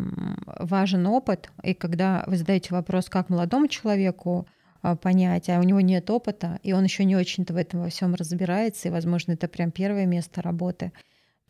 важен 0.58 1.06
опыт, 1.06 1.50
и 1.62 1.74
когда 1.74 2.24
вы 2.26 2.36
задаете 2.36 2.74
вопрос, 2.74 3.08
как 3.08 3.30
молодому 3.30 3.68
человеку 3.68 4.46
э, 4.82 4.94
понять, 4.96 5.48
а 5.48 5.58
у 5.58 5.62
него 5.62 5.80
нет 5.80 6.10
опыта, 6.10 6.60
и 6.62 6.72
он 6.72 6.84
еще 6.84 7.04
не 7.04 7.16
очень-то 7.16 7.54
в 7.54 7.56
этом 7.56 7.80
во 7.80 7.88
всем 7.88 8.14
разбирается, 8.14 8.88
и, 8.88 8.90
возможно, 8.90 9.32
это 9.32 9.48
прям 9.48 9.70
первое 9.70 10.06
место 10.06 10.42
работы, 10.42 10.92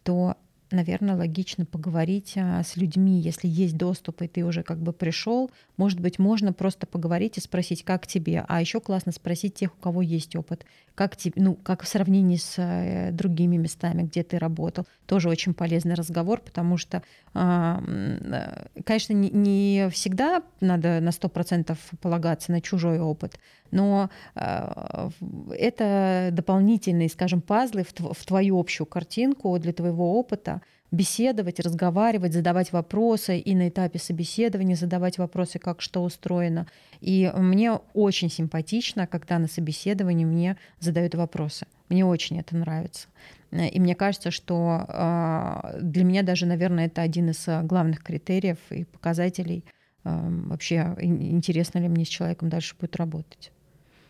то 0.05 0.37
наверное, 0.71 1.17
логично 1.17 1.65
поговорить 1.65 2.35
а, 2.37 2.63
с 2.63 2.77
людьми, 2.77 3.21
если 3.21 3.49
есть 3.49 3.77
доступ, 3.77 4.23
и 4.23 4.29
ты 4.29 4.45
уже 4.45 4.63
как 4.63 4.79
бы 4.79 4.93
пришел. 4.93 5.51
Может 5.77 6.01
быть, 6.01 6.19
можно 6.19 6.53
просто 6.53 6.87
поговорить 6.87 7.39
и 7.39 7.41
спросить, 7.41 7.85
как 7.85 8.07
тебе. 8.07 8.45
А 8.49 8.61
еще 8.61 8.81
классно 8.81 9.13
спросить 9.13 9.55
тех, 9.55 9.75
у 9.75 9.81
кого 9.81 10.03
есть 10.03 10.37
опыт, 10.37 10.65
как 10.99 11.17
тебе, 11.17 11.41
ну, 11.41 11.55
как 11.55 11.85
в 11.85 11.89
сравнении 11.89 12.39
с 12.39 12.55
э, 12.59 13.13
другими 13.13 13.57
местами, 13.57 14.03
где 14.03 14.25
ты 14.25 14.37
работал. 14.37 14.85
Тоже 15.07 15.29
очень 15.29 15.55
полезный 15.55 15.95
разговор, 15.95 16.41
потому 16.41 16.77
что, 16.77 17.05
э, 17.35 18.67
конечно, 18.85 19.13
не, 19.13 19.89
всегда 19.93 20.43
надо 20.61 20.99
на 21.01 21.13
сто 21.13 21.29
процентов 21.29 21.79
полагаться 22.01 22.51
на 22.51 22.61
чужой 22.61 22.99
опыт, 22.99 23.39
но 23.71 24.11
э, 24.35 25.11
это 25.57 26.31
дополнительные, 26.33 27.09
скажем, 27.09 27.43
пазлы 27.43 27.85
в 27.85 28.25
твою 28.27 28.59
общую 28.59 28.89
картинку 28.89 29.57
для 29.61 29.73
твоего 29.73 30.19
опыта, 30.19 30.63
беседовать, 30.91 31.61
разговаривать, 31.61 32.33
задавать 32.33 32.73
вопросы 32.73 33.39
и 33.39 33.55
на 33.55 33.69
этапе 33.69 33.99
собеседования 33.99 34.77
задавать 34.77 35.19
вопросы, 35.19 35.59
как 35.59 35.83
что 35.83 36.03
устроено. 36.03 36.67
И 37.01 37.31
мне 37.37 37.73
очень 37.95 38.31
симпатично, 38.31 39.07
когда 39.07 39.39
на 39.39 39.49
собеседовании 39.49 40.25
мне 40.25 40.57
задают 40.81 41.15
вопросы. 41.15 41.67
Мне 41.89 42.05
очень 42.05 42.41
это 42.41 42.57
нравится. 42.57 43.09
И 43.51 43.81
мне 43.81 43.95
кажется, 43.95 44.31
что 44.31 44.85
э, 44.89 45.81
для 45.81 46.05
меня 46.05 46.23
даже, 46.23 46.45
наверное, 46.45 46.87
это 46.87 47.01
один 47.01 47.31
из 47.31 47.47
главных 47.63 48.03
критериев 48.03 48.59
и 48.71 48.85
показателей 48.85 49.65
э, 50.05 50.11
вообще 50.11 50.95
интересно 51.01 51.79
ли 51.79 51.89
мне 51.89 52.05
с 52.05 52.09
человеком 52.09 52.51
дальше 52.51 52.77
будет 52.79 52.97
работать. 52.97 53.51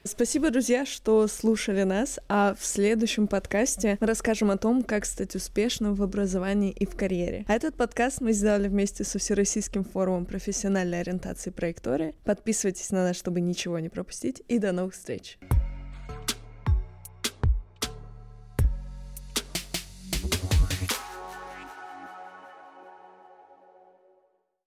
Спасибо, 0.05 0.51
друзья, 0.51 0.87
что 0.87 1.27
слушали 1.27 1.83
нас, 1.83 2.19
а 2.29 2.55
в 2.59 2.65
следующем 2.65 3.27
подкасте 3.27 3.99
мы 4.01 4.07
расскажем 4.07 4.51
о 4.51 4.57
том, 4.57 4.83
как 4.83 5.05
стать 5.05 5.35
успешным 5.35 5.95
в 5.95 6.03
образовании 6.03 6.71
и 6.71 6.87
в 6.87 6.97
карьере. 6.97 7.45
А 7.49 7.55
этот 7.55 7.75
подкаст 7.75 8.21
мы 8.21 8.33
сделали 8.33 8.69
вместе 8.69 9.05
со 9.05 9.19
Всероссийским 9.19 9.85
форумом 9.85 10.25
профессиональной 10.25 11.01
ориентации 11.01 11.51
проектории. 11.51 12.15
Подписывайтесь 12.25 12.91
на 12.91 13.05
нас, 13.05 13.17
чтобы 13.17 13.41
ничего 13.41 13.79
не 13.79 13.89
пропустить, 13.89 14.43
и 14.49 14.59
до 14.59 14.73
новых 14.73 14.95
встреч! 14.95 15.39